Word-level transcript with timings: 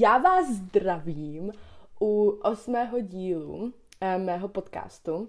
Já 0.00 0.18
vás 0.18 0.46
zdravím 0.48 1.52
u 2.00 2.28
osmého 2.42 3.00
dílu 3.00 3.72
eh, 4.00 4.18
mého 4.18 4.48
podcastu 4.48 5.28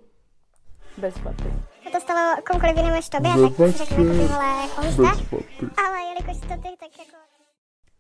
Bez 0.98 1.20
paty. 1.20 1.54
Se 1.84 1.90
to 1.92 2.00
stalo 2.00 2.36
komukoliv 2.52 2.78
jinému 2.78 2.96
než 2.96 3.10
tobě, 3.10 3.32
tak 3.32 3.72
si 3.72 3.78
řeknu 3.78 4.06
jako. 4.06 4.34
Ale 5.86 6.02
jelikož 6.08 6.38
to 6.38 6.48
ty, 6.48 6.78
tak 6.80 7.00
jako... 7.00 7.18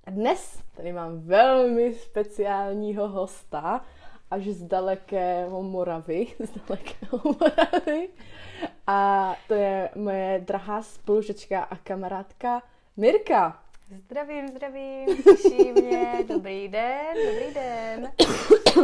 A 0.04 0.12
dnes 0.12 0.60
tady 0.76 0.94
mám 0.94 1.20
velmi 1.20 1.94
speciálního 1.94 3.08
hosta, 3.08 3.86
až 4.32 4.48
z 4.48 4.64
dalekého 4.64 5.64
Moravy, 5.64 6.28
z 6.40 6.50
dalekého 6.50 7.22
Moravy. 7.24 8.10
A 8.88 9.36
to 9.48 9.54
je 9.54 9.90
moje 9.96 10.44
drahá 10.48 10.82
spolužečka 10.82 11.64
a 11.64 11.76
kamarádka 11.76 12.62
Mirka. 12.98 13.69
Zdravím, 13.98 14.48
zdravím, 14.48 15.24
těší 15.24 15.72
mě, 15.72 16.26
dobrý 16.28 16.68
den, 16.68 17.05
dobrý 17.26 17.54
den. 17.54 18.12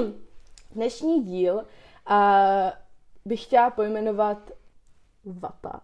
Dnešní 0.72 1.24
díl 1.24 1.64
a 2.06 2.40
bych 3.26 3.44
chtěla 3.44 3.70
pojmenovat 3.70 4.52
Vata. 5.26 5.82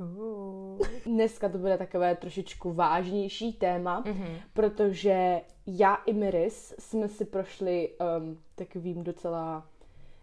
Uh. 0.00 0.78
Dneska 1.06 1.48
to 1.48 1.58
bude 1.58 1.78
takové 1.78 2.16
trošičku 2.16 2.72
vážnější 2.72 3.52
téma, 3.52 4.02
Mhm. 4.06 4.36
protože 4.52 5.40
já 5.66 5.94
i 5.94 6.12
Miris 6.12 6.74
jsme 6.78 7.08
si 7.08 7.24
prošli 7.24 7.90
um, 8.18 8.38
takovým 8.54 9.04
docela 9.04 9.66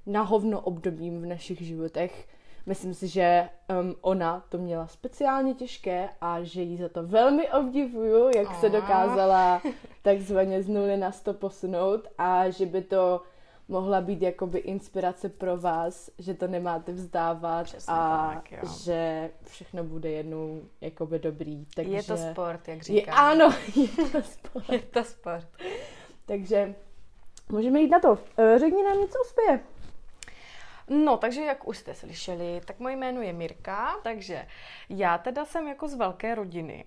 nahovno 0.06 0.62
obdobím 0.62 1.22
v 1.22 1.26
našich 1.26 1.62
životech. 1.62 2.28
Myslím 2.66 2.94
si, 2.94 3.08
že 3.08 3.50
um, 3.82 3.96
ona 4.02 4.46
to 4.50 4.58
měla 4.58 4.88
speciálně 4.88 5.54
těžké 5.54 6.10
a 6.22 6.44
že 6.44 6.62
jí 6.62 6.78
za 6.78 6.90
to 6.90 7.04
velmi 7.04 7.52
obdivuju, 7.52 8.32
jak 8.36 8.56
se 8.56 8.70
dokázala 8.70 9.62
takzvaně 10.02 10.64
z 10.64 10.68
nuly 10.70 10.98
na 10.98 11.12
sto 11.12 11.34
posunout 11.34 12.08
a 12.18 12.50
že 12.50 12.66
by 12.66 12.82
to 12.82 13.22
mohla 13.68 14.02
být 14.02 14.22
jakoby 14.22 14.60
inspirace 14.60 15.30
pro 15.30 15.58
vás, 15.58 16.10
že 16.20 16.34
to 16.34 16.48
nemáte 16.48 16.92
vzdávat 16.92 17.64
Přesně 17.64 17.94
a 17.94 18.32
tak, 18.34 18.52
jo. 18.52 18.60
že 18.84 19.32
všechno 19.44 19.84
bude 19.84 20.12
jednou 20.12 20.62
jakoby 20.82 21.20
dobrý. 21.20 21.66
Takže... 21.76 21.94
Je 21.96 22.04
to 22.04 22.18
sport, 22.18 22.68
jak 22.68 22.78
Je, 22.78 22.84
říkám. 22.84 23.16
ano, 23.18 23.50
je 23.76 24.10
to 24.12 24.22
sport. 24.22 24.70
Je 24.70 24.80
to 24.80 25.04
sport. 25.04 25.48
Takže 26.26 26.76
můžeme 27.52 27.80
jít 27.82 27.90
na 27.90 28.00
to. 28.00 28.18
Eh, 28.38 28.60
Řekni 28.60 28.84
nám 28.84 29.00
něco 29.00 29.18
o. 29.20 29.60
No, 30.90 31.18
takže 31.18 31.42
jak 31.42 31.68
už 31.68 31.78
jste 31.78 31.96
slyšeli, 31.96 32.62
tak 32.66 32.80
moje 32.80 32.96
jméno 32.96 33.22
je 33.22 33.34
Mirka, 33.34 33.96
takže 34.04 34.48
já 34.90 35.18
teda 35.18 35.46
jsem 35.46 35.68
jako 35.68 35.88
z 35.88 35.94
velké 35.94 36.36
rodiny 36.36 36.86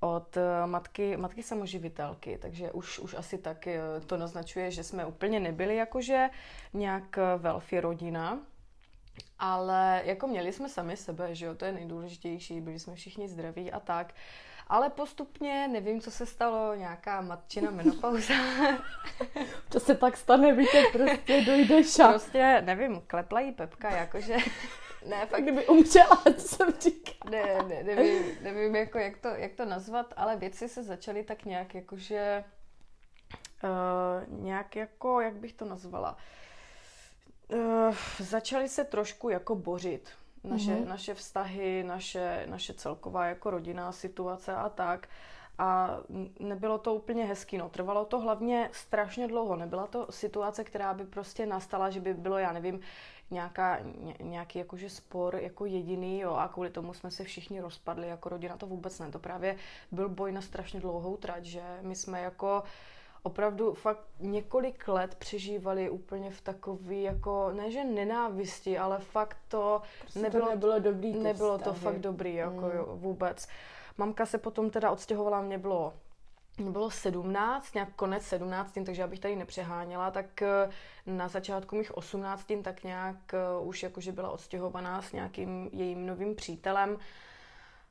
od 0.00 0.36
eh, 0.36 0.66
matky, 0.66 1.16
matky 1.16 1.42
samoživitelky, 1.42 2.38
takže 2.38 2.72
už, 2.72 2.98
už 2.98 3.14
asi 3.14 3.38
tak 3.38 3.66
eh, 3.66 3.80
to 4.06 4.16
naznačuje, 4.16 4.70
že 4.70 4.84
jsme 4.84 5.06
úplně 5.06 5.40
nebyli 5.40 5.76
jakože 5.76 6.30
nějak 6.72 7.18
eh, 7.18 7.38
wealthy 7.38 7.80
rodina, 7.80 8.38
ale 9.38 10.02
jako 10.04 10.26
měli 10.26 10.52
jsme 10.52 10.68
sami 10.68 10.96
sebe, 10.96 11.34
že 11.34 11.46
jo, 11.46 11.54
to 11.54 11.64
je 11.64 11.72
nejdůležitější, 11.72 12.60
byli 12.60 12.78
jsme 12.78 12.94
všichni 12.94 13.28
zdraví 13.28 13.72
a 13.72 13.80
tak. 13.80 14.14
Ale 14.70 14.90
postupně, 14.90 15.68
nevím, 15.68 16.00
co 16.00 16.10
se 16.10 16.26
stalo, 16.26 16.74
nějaká 16.74 17.20
matčina 17.20 17.70
menopauza. 17.70 18.34
To 19.68 19.80
se 19.80 19.94
tak 19.94 20.16
stane, 20.16 20.52
víte, 20.52 20.82
prostě 20.92 21.42
dojde 21.42 21.84
šak. 21.84 22.10
prostě, 22.10 22.62
nevím, 22.66 23.02
klepla 23.06 23.40
jí 23.40 23.52
pepka, 23.52 23.90
jakože... 23.90 24.36
Ne, 25.06 25.26
fakt 25.30 25.42
Kdyby 25.42 25.66
umřela, 25.66 26.22
co 26.36 26.48
jsem 26.48 26.72
říkala. 26.80 27.30
ne, 27.30 27.62
ne, 27.68 27.82
nevím, 27.82 28.22
nevím 28.42 28.76
jako 28.76 28.98
jak, 28.98 29.18
to, 29.18 29.28
jak 29.28 29.52
to 29.52 29.64
nazvat, 29.64 30.14
ale 30.16 30.36
věci 30.36 30.68
se 30.68 30.82
začaly 30.82 31.22
tak 31.22 31.44
nějak 31.44 31.74
jakože... 31.74 32.44
Uh, 33.64 34.42
nějak 34.42 34.76
jako, 34.76 35.20
jak 35.20 35.34
bych 35.34 35.52
to 35.52 35.64
nazvala? 35.64 36.16
Uh, 37.48 37.94
začaly 38.18 38.68
se 38.68 38.84
trošku 38.84 39.28
jako 39.28 39.54
bořit 39.54 40.10
naše, 40.44 40.70
Mhm. 40.70 40.80
mm-hmm. 40.82 40.88
naše 40.88 41.14
vztahy, 41.14 41.84
naše, 41.86 42.46
naše 42.46 42.74
celková 42.74 43.26
jako 43.26 43.50
rodinná 43.50 43.92
situace 43.92 44.54
a 44.54 44.68
tak. 44.68 45.08
A 45.58 45.98
nebylo 46.40 46.78
to 46.78 46.94
úplně 46.94 47.24
hezký, 47.24 47.58
no. 47.58 47.68
Trvalo 47.68 48.04
to 48.04 48.20
hlavně 48.20 48.68
strašně 48.72 49.28
dlouho. 49.28 49.56
Nebyla 49.56 49.86
to 49.86 50.06
situace, 50.10 50.64
která 50.64 50.94
by 50.94 51.04
prostě 51.04 51.46
nastala, 51.46 51.90
že 51.90 52.00
by 52.00 52.14
bylo, 52.14 52.38
já 52.38 52.52
nevím, 52.52 52.80
nějaká, 53.30 53.78
ně, 53.78 54.14
nějaký 54.20 54.58
jakože 54.58 54.90
spor 54.90 55.36
jako 55.36 55.66
jediný, 55.66 56.20
jo, 56.20 56.34
a 56.34 56.48
kvůli 56.48 56.70
tomu 56.70 56.94
jsme 56.94 57.10
se 57.10 57.24
všichni 57.24 57.60
rozpadli 57.60 58.08
jako 58.08 58.28
rodina, 58.28 58.56
to 58.56 58.66
vůbec 58.66 58.98
ne. 58.98 59.10
To 59.10 59.18
právě 59.18 59.56
byl 59.92 60.08
boj 60.08 60.32
na 60.32 60.40
strašně 60.40 60.80
dlouhou 60.80 61.16
trať, 61.16 61.44
že 61.44 61.62
my 61.82 61.94
jsme 61.96 62.20
jako 62.20 62.62
opravdu 63.22 63.74
fakt 63.74 64.04
několik 64.20 64.88
let 64.88 65.14
přežívali 65.14 65.90
úplně 65.90 66.30
v 66.30 66.40
takový 66.40 67.02
jako, 67.02 67.50
ne 67.54 67.70
že 67.70 67.84
nenávisti, 67.84 68.78
ale 68.78 68.98
fakt 68.98 69.36
to 69.48 69.82
Prostě 70.00 70.18
nebylo, 70.20 70.46
to 70.46 70.50
nebylo 70.50 70.78
dobrý. 70.78 71.12
nebylo 71.12 71.58
to 71.58 71.74
fakt 71.74 71.98
dobrý, 71.98 72.34
jako 72.34 72.60
Mm. 72.66 72.70
jo, 72.76 72.86
vůbec. 72.90 73.48
Mamka 73.98 74.26
se 74.26 74.38
potom 74.38 74.70
teda 74.70 74.90
odstěhovala, 74.90 75.40
mě 75.42 75.58
bylo 75.58 75.92
mě 76.58 76.70
bylo 76.70 76.90
17, 76.90 77.74
nějak 77.74 77.88
konec 77.96 78.22
17, 78.22 78.78
takže 78.86 79.04
abych 79.04 79.20
tady 79.20 79.36
nepřeháněla, 79.36 80.10
tak 80.10 80.42
eh, 80.42 80.70
na 81.06 81.28
začátku 81.28 81.76
mých 81.76 81.96
18, 81.96 82.46
tak 82.62 82.84
nějak 82.84 83.34
eh, 83.34 83.38
už 83.62 83.82
jakože 83.82 84.12
byla 84.12 84.30
odstěhovaná 84.30 85.02
s 85.02 85.12
nějakým 85.12 85.70
jejím 85.72 86.06
novým 86.06 86.34
přítelem, 86.34 86.98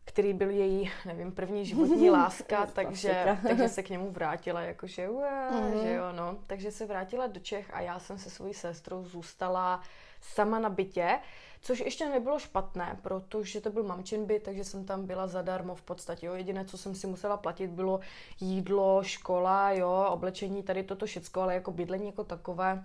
který 0.10 0.34
byl 0.34 0.50
její, 0.50 0.92
nevím, 1.06 1.32
první 1.32 1.66
životní 1.66 2.10
láska, 2.20 2.66
takže, 2.66 3.38
takže 3.48 3.70
se 3.70 3.84
k 3.84 3.90
němu 3.90 4.12
vrátila, 4.12 4.62
jakože 4.62 5.10
ué, 5.10 5.50
Mhm. 5.52 5.82
že 5.84 5.94
jo, 5.94 6.12
no. 6.12 6.36
Takže 6.48 6.72
se 6.72 6.86
vrátila 6.86 7.28
do 7.28 7.40
Čech 7.40 7.74
a 7.74 7.82
já 7.82 8.00
jsem 8.00 8.18
se 8.18 8.30
svojí 8.30 8.54
sestrou 8.54 9.04
zůstala 9.06 9.82
sama 10.22 10.60
na 10.60 10.70
bytě, 10.70 11.20
což 11.62 11.80
ještě 11.80 12.10
nebylo 12.10 12.40
špatné, 12.40 12.98
protože 13.02 13.62
to 13.62 13.70
byl 13.70 13.84
mamčin 13.84 14.26
byt, 14.26 14.44
takže 14.44 14.64
jsem 14.64 14.86
tam 14.86 15.06
byla 15.06 15.28
zadarmo 15.28 15.76
v 15.76 15.82
podstatě, 15.82 16.26
jo. 16.26 16.34
Jediné, 16.34 16.66
co 16.66 16.78
jsem 16.78 16.96
si 16.96 17.08
musela 17.08 17.38
platit, 17.38 17.68
bylo 17.70 18.00
jídlo, 18.40 19.04
škola, 19.04 19.72
jo, 19.72 20.06
oblečení, 20.10 20.64
tady 20.64 20.84
toto 20.84 21.06
všecko, 21.06 21.42
ale 21.42 21.54
jako 21.54 21.72
bydlení 21.72 22.06
jako 22.06 22.24
takové 22.24 22.84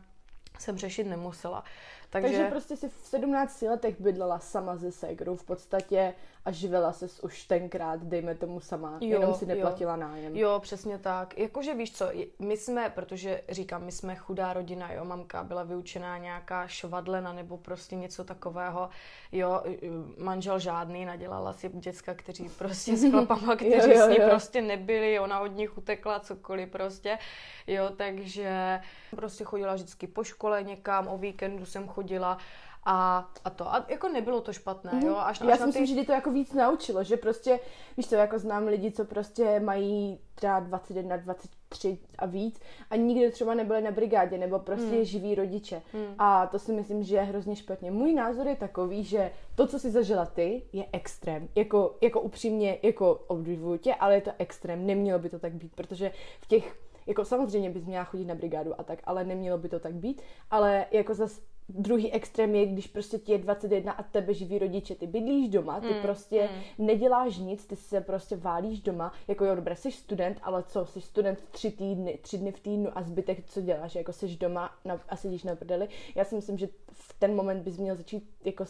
jsem 0.59 0.79
řešit 0.79 1.05
nemusela. 1.05 1.65
Takže, 2.15 2.29
Takže 2.29 2.51
prostě 2.51 2.77
si 2.77 2.89
v 2.89 3.07
17 3.07 3.63
letech 3.63 4.01
bydlela 4.01 4.39
sama 4.39 4.79
se 4.79 4.93
ségrou 4.93 5.37
v 5.37 5.45
podstatě 5.45 6.15
a 6.45 6.51
živela 6.51 6.93
se 6.93 7.07
už 7.23 7.45
tenkrát, 7.45 8.03
dejme 8.03 8.35
tomu 8.35 8.61
sama, 8.61 8.99
Jo, 9.01 9.09
jenom 9.09 9.35
si 9.35 9.45
jo. 9.45 9.49
neplatila 9.49 9.97
nájem. 9.97 10.37
Jo, 10.37 10.59
přesně 10.63 10.99
tak. 10.99 11.39
Jakože 11.39 11.75
víš 11.75 11.97
co, 11.97 12.11
my 12.39 12.57
jsme, 12.57 12.91
protože 12.91 13.43
říkám, 13.49 13.85
my 13.85 13.93
jsme 13.93 14.17
chudá 14.17 14.53
rodina, 14.53 14.93
jo, 14.93 15.05
mamka 15.05 15.45
byla 15.45 15.63
vyučená 15.63 16.19
nějaká 16.19 16.67
švadlena 16.67 17.33
nebo 17.33 17.57
prostě 17.57 17.97
něco 17.97 18.25
takového, 18.25 18.89
jo, 19.33 19.63
manžel 20.19 20.59
žádný, 20.59 21.05
nadělala 21.05 21.53
si 21.53 21.69
děcka, 21.69 22.15
kteří 22.15 22.49
prostě 22.59 22.97
s 22.97 23.11
chlapama, 23.11 23.57
kteří 23.57 23.91
Jo, 23.91 23.99
jo, 23.99 24.07
s 24.07 24.09
ní 24.09 24.17
jo. 24.21 24.29
prostě 24.29 24.63
nebyli, 24.63 25.19
ona 25.21 25.41
od 25.41 25.57
nich 25.57 25.79
utekla, 25.79 26.21
cokoliv 26.21 26.69
prostě, 26.71 27.19
jo, 27.67 27.91
takže 27.97 28.81
prostě 29.11 29.45
chodila 29.45 29.75
vždycky 29.75 30.07
po 30.07 30.25
škole 30.25 30.63
někam, 30.63 31.09
o 31.09 31.19
víkendu 31.19 31.67
jsem 31.67 31.89
chodila 31.89 32.04
a, 32.87 33.29
a 33.45 33.51
to, 33.51 33.75
a 33.75 33.87
jako 33.89 34.09
nebylo 34.09 34.41
to 34.41 34.53
špatné, 34.53 35.01
jo, 35.05 35.17
až, 35.17 35.41
Já 35.41 35.49
až 35.49 35.55
si 35.55 35.61
na 35.61 35.67
myslím, 35.67 35.85
ty... 35.85 35.91
že 35.91 35.95
tě 35.95 36.05
to 36.07 36.13
jako 36.13 36.31
víc 36.31 36.53
naučilo, 36.53 37.05
že 37.05 37.17
prostě, 37.17 37.61
víš 37.97 38.09
co, 38.09 38.15
jako 38.15 38.39
znám 38.39 38.67
lidi, 38.67 38.93
co 38.93 39.05
prostě 39.05 39.61
mají 39.61 40.19
třeba 40.35 40.61
21, 40.61 41.17
23 41.17 41.99
a 42.19 42.27
víc 42.27 42.61
a 42.91 42.97
nikdy 42.97 43.31
třeba 43.31 43.55
nebyli 43.55 43.83
na 43.83 43.91
brigádě 43.91 44.39
nebo 44.39 44.59
prostě 44.59 44.95
Hmm. 44.97 45.05
živí 45.05 45.35
rodiče. 45.35 45.83
A 46.19 46.47
to 46.47 46.59
si 46.59 46.73
myslím, 46.73 47.03
že 47.03 47.17
je 47.17 47.23
hrozně 47.23 47.57
špatně. 47.57 47.91
Můj 47.91 48.15
názor 48.15 48.47
je 48.47 48.57
takový, 48.57 49.05
že 49.05 49.31
to, 49.55 49.67
co 49.67 49.79
si 49.79 49.91
zažila 49.91 50.27
ty, 50.27 50.63
je 50.73 50.85
extrém. 50.93 51.49
Jako, 51.55 51.97
jako 52.01 52.21
upřímně, 52.21 52.79
jako 52.83 53.15
obdivuju 53.27 53.79
tě, 53.79 53.95
ale 53.95 54.15
je 54.15 54.21
to 54.21 54.31
extrém. 54.39 54.87
Nemělo 54.87 55.19
by 55.19 55.29
to 55.29 55.39
tak 55.39 55.53
být, 55.53 55.75
protože 55.75 56.11
v 56.41 56.47
těch 56.47 56.77
jako 57.07 57.25
samozřejmě 57.25 57.71
bys 57.71 57.85
měla 57.85 58.05
chodit 58.05 58.25
na 58.25 58.35
brigádu 58.35 58.81
a 58.81 58.83
tak, 58.83 58.99
ale 59.05 59.25
nemělo 59.25 59.59
by 59.59 59.69
to 59.69 59.79
tak 59.81 59.95
být. 59.95 60.23
Ale 60.51 60.87
jako 60.91 61.15
zas 61.15 61.41
druhý 61.69 62.13
extrém 62.13 62.55
je, 62.55 62.67
když 62.67 62.87
prostě 62.87 63.19
ti 63.19 63.33
je 63.33 63.39
21 63.39 63.93
a 63.93 64.03
tebe 64.03 64.35
živí 64.35 64.59
rodiče, 64.59 64.95
ty 64.95 65.07
bydlíš 65.07 65.49
doma, 65.49 65.81
ty 65.81 65.95
Mm, 65.95 66.03
prostě 66.03 66.49
neděláš 66.79 67.39
nic, 67.39 67.67
ty 67.67 67.77
se 67.77 68.01
prostě 68.01 68.37
válíš 68.37 68.81
doma, 68.81 69.13
jako 69.29 69.45
jo, 69.45 69.55
dobré, 69.55 69.77
jsi 69.77 69.93
student, 69.93 70.39
ale 70.43 70.65
co, 70.69 70.87
jsi 70.87 71.01
student 71.01 71.45
tři 71.51 71.71
týdny, 71.71 72.19
tři 72.23 72.39
dny 72.39 72.53
v 72.53 72.61
týdnu 72.61 72.91
a 72.99 73.03
zbytek 73.03 73.39
co 73.47 73.61
děláš, 73.61 73.95
jako 73.95 74.13
jsi 74.13 74.37
doma 74.37 74.71
na, 74.85 75.01
a 75.09 75.17
sedíš 75.17 75.43
na 75.45 75.57
prdeli. 75.57 75.89
Já 76.15 76.25
si 76.25 76.35
myslím, 76.35 76.59
že 76.59 76.69
v 76.93 77.15
ten 77.19 77.35
moment 77.35 77.63
bys 77.63 77.77
měl 77.79 77.97
začít, 77.97 78.31
jako 78.45 78.65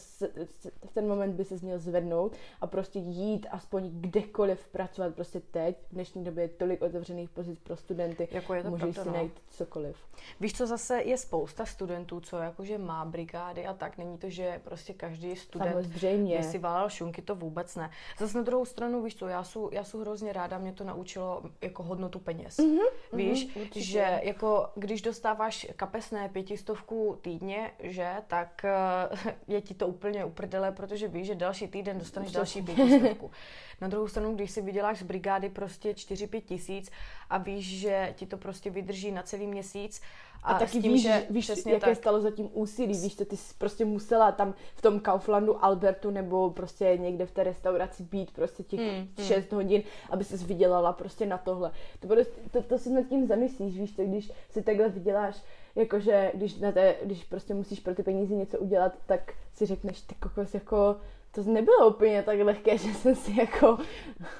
v 0.84 0.92
ten 0.94 1.08
moment 1.08 1.32
by 1.34 1.44
se 1.44 1.54
měl 1.62 1.78
zvednout 1.78 2.32
a 2.60 2.66
prostě 2.66 2.98
jít 2.98 3.46
aspoň 3.50 3.90
kdekoliv 4.00 4.68
pracovat 4.68 5.14
prostě 5.14 5.40
teď. 5.40 5.76
V 5.90 5.94
dnešní 5.94 6.24
době 6.24 6.44
je 6.44 6.48
tolik 6.48 6.82
otevřených 6.82 7.30
pozic 7.30 7.58
pro 7.60 7.76
studenty, 7.76 8.28
Jako 8.30 8.54
je 8.54 8.62
to 8.62 8.70
můžeš 8.70 8.94
pravda, 8.94 9.02
si 9.02 9.08
no. 9.08 9.14
najít 9.14 9.32
cokoliv. 9.50 9.96
Víš, 10.40 10.56
co 10.56 10.66
zase 10.66 11.02
je 11.02 11.18
spousta 11.18 11.66
studentů, 11.66 12.20
co 12.20 12.38
jakože 12.38 12.78
má 12.84 13.04
brigády 13.04 13.66
a 13.66 13.74
tak. 13.74 13.98
Není 13.98 14.18
to, 14.18 14.30
že 14.30 14.60
prostě 14.64 14.94
každý 14.94 15.36
student 15.36 15.72
Samozřejmě. 15.72 16.42
si 16.42 16.58
válel 16.58 16.88
šunky, 16.88 17.22
to 17.22 17.34
vůbec 17.34 17.76
ne. 17.76 17.90
Zase 18.18 18.38
na 18.38 18.44
druhou 18.44 18.64
stranu, 18.64 19.02
víš 19.02 19.16
co, 19.16 19.28
já 19.28 19.44
jsem, 19.44 19.62
já 19.72 19.82
hrozně 20.00 20.32
ráda, 20.32 20.58
mě 20.58 20.72
to 20.72 20.84
naučilo 20.84 21.42
jako 21.62 21.82
hodnotu 21.82 22.18
peněz. 22.18 22.58
Mhm, 22.58 22.78
Víš, 23.12 23.56
určitě. 23.56 23.80
že 23.80 24.20
jako 24.22 24.70
když 24.74 25.02
dostáváš 25.02 25.66
kapesné 25.76 26.28
pětistovku 26.28 27.18
týdně, 27.22 27.70
že, 27.82 28.12
tak 28.26 28.64
eh, 28.64 29.34
je 29.48 29.60
ti 29.60 29.74
to 29.74 29.86
úplně 29.86 30.24
uprdele, 30.24 30.72
protože 30.72 31.08
víš, 31.08 31.26
že 31.26 31.34
další 31.34 31.68
týden 31.68 31.98
dostaneš 31.98 32.32
další 32.32 32.62
pětistovku. 32.62 33.30
Na 33.80 33.88
druhou 33.88 34.08
stranu, 34.08 34.34
když 34.34 34.50
si 34.50 34.62
vyděláš 34.62 34.98
z 34.98 35.02
brigády 35.02 35.48
prostě 35.48 35.92
4-5 35.92 36.40
tisíc 36.40 36.90
a 37.30 37.38
víš, 37.38 37.80
že 37.80 38.12
ti 38.16 38.26
to 38.26 38.36
prostě 38.36 38.70
vydrží 38.70 39.12
na 39.12 39.22
celý 39.22 39.46
měsíc 39.46 40.02
a, 40.44 40.52
A, 40.52 40.58
taky 40.58 40.82
tím, 40.82 40.92
víš, 40.92 41.02
že 41.02 41.26
víš 41.30 41.44
přesně 41.44 41.72
jaké 41.72 41.86
tak, 41.86 41.96
stalo 41.96 42.20
za 42.20 42.30
tím 42.30 42.50
úsilí, 42.52 43.00
víš, 43.00 43.16
že 43.16 43.24
ty 43.24 43.36
jsi 43.36 43.54
prostě 43.58 43.84
musela 43.84 44.32
tam 44.32 44.54
v 44.74 44.82
tom 44.82 45.00
Kauflandu, 45.00 45.64
Albertu 45.64 46.10
nebo 46.10 46.50
prostě 46.50 46.98
někde 47.00 47.26
v 47.26 47.30
té 47.30 47.44
restauraci 47.44 48.02
být 48.02 48.30
prostě 48.30 48.62
těch 48.62 48.80
Hmm, 48.80 49.08
hmm. 49.16 49.26
6 49.26 49.52
hodin, 49.52 49.82
aby 50.10 50.24
ses 50.24 50.42
vydělala 50.42 50.92
prostě 50.92 51.26
na 51.26 51.38
tohle. 51.38 51.70
To, 52.00 52.06
bude, 52.06 52.24
to, 52.50 52.62
to 52.62 52.78
si 52.78 52.90
nad 52.90 53.06
tím 53.06 53.26
zamyslíš, 53.26 53.78
víš, 53.78 53.92
to 53.92 54.04
když 54.04 54.32
si 54.50 54.62
takhle 54.62 54.88
vyděláš, 54.88 55.42
jakože 55.74 56.32
když, 56.34 56.58
na 56.58 56.72
té, 56.72 56.94
když 57.02 57.24
prostě 57.24 57.54
musíš 57.54 57.80
pro 57.80 57.94
ty 57.94 58.02
peníze 58.02 58.34
něco 58.34 58.58
udělat, 58.58 58.92
tak 59.06 59.32
si 59.54 59.66
řekneš, 59.66 60.00
ty 60.00 60.14
kokos, 60.14 60.54
jako 60.54 60.96
to 61.34 61.42
nebylo 61.42 61.88
úplně 61.88 62.22
tak 62.22 62.38
lehké, 62.38 62.78
že 62.78 62.94
jsem 62.94 63.14
si 63.14 63.40
jako... 63.40 63.78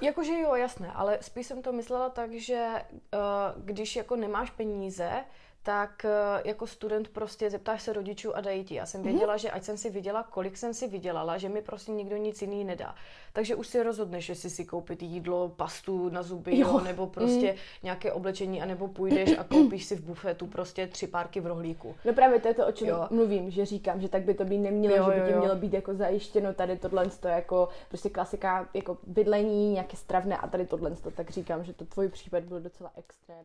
Jakože 0.00 0.40
jo, 0.40 0.54
jasné, 0.54 0.92
ale 0.92 1.18
spíš 1.20 1.46
jsem 1.46 1.62
to 1.62 1.72
myslela 1.72 2.10
tak, 2.10 2.32
že 2.32 2.68
uh, 3.14 3.64
když 3.64 3.96
jako 3.96 4.16
nemáš 4.16 4.50
peníze, 4.50 5.24
tak 5.64 6.04
uh, 6.04 6.40
jako 6.44 6.66
student 6.66 7.08
prostě 7.08 7.50
zeptáš 7.50 7.82
se 7.82 7.92
rodičů 7.92 8.36
a 8.36 8.40
dají 8.40 8.64
ti. 8.64 8.74
Já 8.74 8.86
jsem 8.86 9.02
věděla, 9.02 9.36
že 9.36 9.50
ať 9.50 9.62
jsem 9.62 9.76
si 9.76 9.90
viděla, 9.90 10.22
kolik 10.22 10.56
jsem 10.56 10.74
si 10.74 10.88
vydělala, 10.88 11.38
že 11.38 11.48
mi 11.48 11.62
prostě 11.62 11.92
nikdo 11.92 12.16
nic 12.16 12.42
jiný 12.42 12.64
nedá. 12.64 12.94
Takže 13.32 13.54
už 13.54 13.66
si 13.66 13.82
rozhodneš, 13.82 14.28
jestli 14.28 14.50
si 14.50 14.64
koupit 14.64 15.02
jídlo, 15.02 15.48
pastu 15.48 16.08
na 16.08 16.22
zuby, 16.22 16.58
jo. 16.58 16.68
Jo. 16.68 16.80
nebo 16.80 17.06
prostě 17.06 17.56
nějaké 17.82 18.12
oblečení, 18.12 18.62
anebo 18.62 18.88
půjdeš 18.88 19.38
a 19.38 19.44
koupíš 19.44 19.84
si 19.84 19.96
v 19.96 20.00
bufetu 20.00 20.46
prostě 20.46 20.86
tři 20.86 21.06
párky 21.06 21.40
v 21.40 21.46
rohlíku. 21.46 21.94
No 22.04 22.12
právě 22.12 22.40
to 22.40 22.48
je 22.48 22.54
to, 22.54 22.66
o 22.66 22.72
čem 22.72 22.88
Jo. 22.88 23.06
mluvím, 23.10 23.50
že 23.50 23.66
říkám, 23.66 24.00
že 24.00 24.08
tak 24.08 24.22
by 24.22 24.34
to 24.34 24.44
být 24.44 24.58
nemělo, 24.58 24.96
Jo, 24.96 25.04
že 25.04 25.20
by 25.20 25.20
jo, 25.20 25.26
ti 25.26 25.38
mělo 25.38 25.56
být 25.56 25.72
jako 25.72 25.94
zajištěno 25.94 26.54
tady 26.54 26.76
tohle 26.76 27.06
to 27.06 27.28
jako 27.28 27.68
prostě 27.88 28.10
klasika 28.10 28.68
jako 28.74 28.98
bydlení, 29.06 29.72
nějaké 29.72 29.96
stravné 29.96 30.36
a 30.36 30.48
tady 30.48 30.66
tohle 30.66 30.90
to, 30.90 31.10
tak 31.10 31.30
říkám, 31.30 31.64
že 31.64 31.72
to 31.72 31.84
tvůj 31.84 32.08
případ 32.08 32.44
byl 32.44 32.60
docela 32.60 32.90
extrém. 32.96 33.44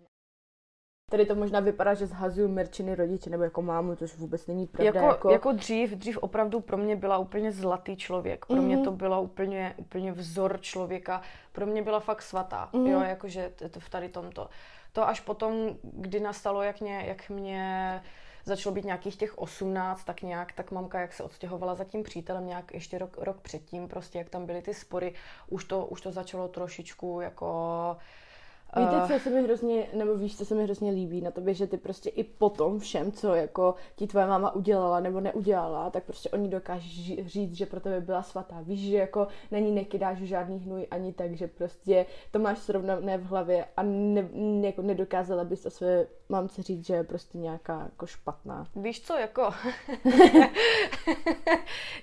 Tady 1.09 1.25
to 1.25 1.35
možná 1.35 1.59
vypadá, 1.59 1.94
že 1.94 2.07
zhazuju 2.07 2.47
merčiny 2.47 2.95
rodiče 2.95 3.29
nebo 3.29 3.44
jako 3.44 3.61
mámu, 3.61 3.95
což 3.95 4.15
vůbec 4.17 4.47
není 4.47 4.67
pravda. 4.67 5.00
Jako, 5.00 5.07
jako... 5.07 5.31
jako 5.31 5.51
dřív, 5.51 5.91
dřív 5.91 6.17
opravdu 6.17 6.59
pro 6.59 6.77
mě 6.77 6.95
byla 6.95 7.17
úplně 7.17 7.51
zlatý 7.51 7.97
člověk. 7.97 8.45
Pro 8.45 8.61
mě 8.61 8.75
Mhm. 8.75 8.85
to 8.85 8.91
byla 8.91 9.19
úplně, 9.19 9.73
úplně 9.77 10.11
vzor 10.11 10.57
člověka. 10.61 11.21
Pro 11.51 11.65
mě 11.65 11.81
byla 11.83 12.00
fakt 12.00 12.21
svatá, 12.21 12.69
Mhm. 12.73 12.88
jo, 12.88 13.00
jakože 13.01 13.51
v 13.79 13.89
tady 13.89 14.09
tomto. 14.09 14.50
To 14.94 15.07
až 15.07 15.19
potom, 15.19 15.53
kdy 15.83 16.19
nastalo, 16.19 16.61
jak 16.63 16.81
mě, 16.81 17.03
jak 17.07 17.29
mě 17.29 18.01
začalo 18.45 18.75
být 18.75 18.85
nějakých 18.85 19.15
těch 19.15 19.38
18, 19.38 20.03
tak 20.03 20.21
nějak, 20.21 20.51
tak 20.51 20.71
mamka, 20.71 21.00
jak 21.00 21.13
se 21.13 21.23
odstěhovala 21.23 21.75
za 21.75 21.83
tím 21.83 22.03
přítelem 22.03 22.47
nějak 22.47 22.73
ještě 22.73 22.97
rok, 22.97 23.17
rok 23.17 23.41
předtím, 23.41 23.88
prostě 23.88 24.17
jak 24.17 24.29
tam 24.29 24.45
byly 24.45 24.61
ty 24.61 24.73
spory, 24.73 25.13
už 25.47 25.63
to, 25.65 25.85
už 25.85 26.01
to 26.01 26.11
začalo 26.11 26.47
trošičku 26.47 27.21
jako... 27.21 27.97
Víte, 28.77 29.01
eh, 29.04 29.07
co 29.07 29.24
se 29.24 29.30
mi 29.30 29.44
hrozně, 29.44 29.88
nebo 29.94 30.16
víš, 30.16 30.38
co 30.38 30.45
se 30.45 30.56
mi 30.56 30.63
hrozně 30.63 30.92
líbí 30.92 31.21
na 31.21 31.31
tobě, 31.31 31.54
že 31.54 31.68
ty 31.68 31.77
prostě 31.77 32.10
i 32.10 32.24
po 32.24 32.50
tom 32.50 32.80
všem, 32.80 33.12
co 33.12 33.36
jako 33.36 33.75
ti 33.95 34.07
tvoje 34.07 34.27
máma 34.27 34.56
udělala 34.56 35.00
nebo 35.00 35.19
neudělala, 35.19 35.89
tak 35.89 36.04
prostě 36.04 36.30
oni 36.30 36.50
dokáží 36.50 37.24
říct, 37.27 37.56
že 37.56 37.66
pro 37.66 37.80
tebe 37.80 38.01
byla 38.01 38.24
svatá. 38.24 38.62
Víš, 38.62 38.89
že 38.89 38.98
jako 38.98 39.27
na 39.51 39.60
ní 39.60 39.71
nekydáš 39.71 40.18
žádný 40.18 40.60
hnůj 40.60 40.88
ani 40.92 41.13
tak, 41.13 41.33
že 41.33 41.48
prostě 41.48 42.06
to 42.31 42.39
máš 42.39 42.60
srovnané 42.60 43.18
v 43.18 43.25
hlavě 43.25 43.66
a 43.77 43.83
ne, 43.83 44.30
ne, 44.33 44.68
jako 44.68 44.81
nedokázala 44.81 45.44
bys 45.44 45.62
to 45.62 45.69
své 45.69 46.07
mamce 46.30 46.63
říct, 46.63 46.86
že 46.86 46.94
je 46.94 47.04
prostě 47.04 47.38
nějaká 47.38 47.81
jako 47.83 48.06
špatná. 48.06 48.68
Víš 48.75 49.01
co, 49.01 49.13
jako... 49.13 49.42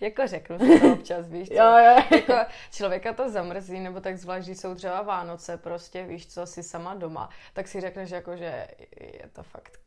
jako 0.00 0.26
řeknu 0.26 0.58
si 0.58 0.80
to 0.80 0.92
občas, 0.92 1.28
víš 1.28 1.48
co? 1.48 1.54
Jo, 1.54 1.64
jo. 1.64 2.02
jako 2.10 2.34
člověka 2.72 3.12
to 3.12 3.30
zamrzí, 3.30 3.80
nebo 3.80 4.00
tak 4.00 4.18
zvlášť, 4.18 4.48
jsou 4.48 4.74
třeba 4.74 5.02
Vánoce, 5.02 5.56
prostě 5.56 6.04
víš 6.04 6.26
co, 6.26 6.46
si 6.56 6.62
sama 6.62 6.94
doma, 6.94 7.28
tak 7.52 7.68
si 7.68 7.80
řekneš 7.80 8.10
jako, 8.10 8.36
že 8.36 8.68
je 9.00 9.28
to 9.32 9.42
fakt 9.42 9.78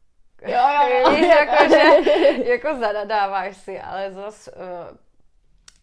Jo, 0.42 0.60
jo, 0.76 1.00
jo. 1.00 1.10
Víš, 1.16 1.28
jako, 1.28 1.70
že 1.70 1.82
jako 2.50 2.76
zadadáváš 2.80 3.58
si, 3.58 3.80
ale 3.82 4.12
zas 4.12 4.48
uh, 4.48 4.98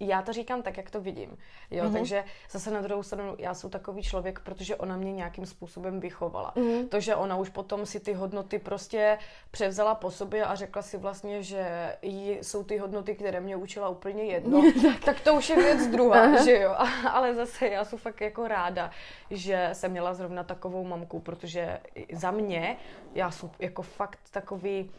já 0.00 0.22
to 0.22 0.32
říkám 0.32 0.62
tak, 0.62 0.76
jak 0.76 0.90
to 0.90 1.00
vidím. 1.00 1.38
Jo, 1.70 1.84
Mhm. 1.84 1.92
mm-hmm. 1.92 1.96
takže 1.98 2.24
zase 2.50 2.70
na 2.70 2.80
druhou 2.80 3.02
stranu, 3.02 3.34
já 3.38 3.54
jsem 3.54 3.70
takový 3.70 4.02
člověk, 4.02 4.40
protože 4.40 4.76
ona 4.76 4.96
mě 4.96 5.12
nějakým 5.12 5.46
způsobem 5.46 6.00
vychovala. 6.00 6.52
Mhm. 6.56 6.66
Mm-hmm. 6.66 6.88
To, 6.88 7.00
že 7.00 7.16
ona 7.16 7.36
už 7.36 7.48
potom 7.48 7.86
si 7.86 8.00
ty 8.00 8.12
hodnoty 8.12 8.58
prostě 8.58 9.18
převzala 9.50 9.94
po 9.94 10.10
sobě 10.10 10.44
a 10.44 10.54
řekla 10.54 10.82
si 10.82 10.98
vlastně, 10.98 11.42
že 11.42 11.96
jí 12.02 12.38
jsou 12.42 12.64
ty 12.64 12.78
hodnoty, 12.78 13.14
které 13.14 13.40
mě 13.40 13.56
učila 13.56 13.88
úplně 13.88 14.22
jedno, 14.24 14.62
tak 15.04 15.20
to 15.20 15.34
už 15.34 15.50
je 15.50 15.56
věc 15.56 15.86
druhá, 15.86 16.42
že 16.44 16.58
jo. 16.60 16.70
A- 16.70 17.08
Ale 17.10 17.34
zase 17.34 17.68
já 17.68 17.84
jsem 17.84 17.98
fakt 17.98 18.20
jako 18.20 18.48
ráda, 18.48 18.90
že 19.30 19.70
jsem 19.72 19.90
měla 19.90 20.14
zrovna 20.14 20.44
takovou 20.44 20.84
mamku, 20.84 21.20
protože 21.20 21.80
za 22.12 22.30
mě, 22.30 22.76
já 23.14 23.30
jsem 23.30 23.50
jako 23.58 23.82
fakt 23.82 24.18
takový 24.30 24.90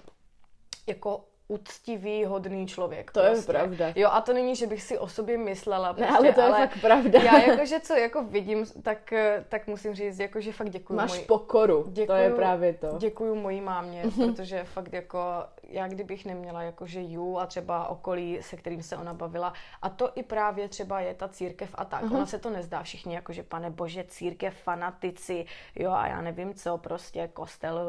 jako 0.87 1.25
uctivý, 1.47 2.25
hodný 2.25 2.67
člověk. 2.67 3.11
To 3.11 3.19
je 3.19 3.29
prostě. 3.31 3.51
pravda. 3.51 3.85
Jo, 3.95 4.09
a 4.11 4.21
to 4.21 4.33
není, 4.33 4.55
že 4.55 4.67
bych 4.67 4.83
si 4.83 4.97
o 4.97 5.07
sobě 5.07 5.37
myslela. 5.37 5.87
Ne, 5.87 5.93
Prostě, 5.93 6.13
ale 6.15 6.33
to 6.33 6.41
je 6.41 6.67
fakt 6.67 6.81
pravda. 6.81 7.19
Já 7.23 7.39
jakože 7.39 7.79
co 7.79 7.93
jako 7.93 8.23
vidím, 8.23 8.65
tak, 8.83 9.13
tak 9.49 9.67
musím 9.67 9.93
říct, 9.95 10.19
jako, 10.19 10.41
že 10.41 10.51
fakt 10.51 10.69
děkuju. 10.69 10.97
Máš 10.97 11.11
mojí- 11.11 11.25
pokoru, 11.25 11.83
to 11.83 11.89
Děkuju, 11.89 12.17
je 12.19 12.29
právě 12.29 12.73
to. 12.73 12.95
Děkuju 12.97 13.35
mojí 13.35 13.61
mámě, 13.61 14.03
protože 14.15 14.63
fakt 14.63 14.93
jako, 14.93 15.19
já 15.63 15.87
kdybych 15.87 16.25
neměla 16.25 16.63
jakože 16.63 17.01
ju 17.01 17.37
a 17.39 17.45
třeba 17.45 17.87
okolí, 17.87 18.37
se 18.41 18.57
kterým 18.57 18.83
se 18.83 18.97
ona 18.97 19.13
bavila, 19.13 19.53
a 19.81 19.89
to 19.89 20.11
i 20.15 20.23
právě 20.23 20.67
třeba 20.69 20.99
je 20.99 21.13
ta 21.13 21.27
církev 21.27 21.69
a 21.73 21.85
tak. 21.85 22.03
Ona 22.03 22.25
se 22.25 22.39
to 22.39 22.49
nezdá 22.49 22.83
všichni, 22.83 23.15
jakože 23.15 23.43
pane 23.43 23.69
bože, 23.69 24.03
církev, 24.07 24.53
fanatici, 24.63 25.45
jo 25.75 25.91
a 25.91 26.07
já 26.07 26.21
nevím 26.21 26.53
co, 26.53 26.77
prostě 26.77 27.29
kostel, 27.33 27.79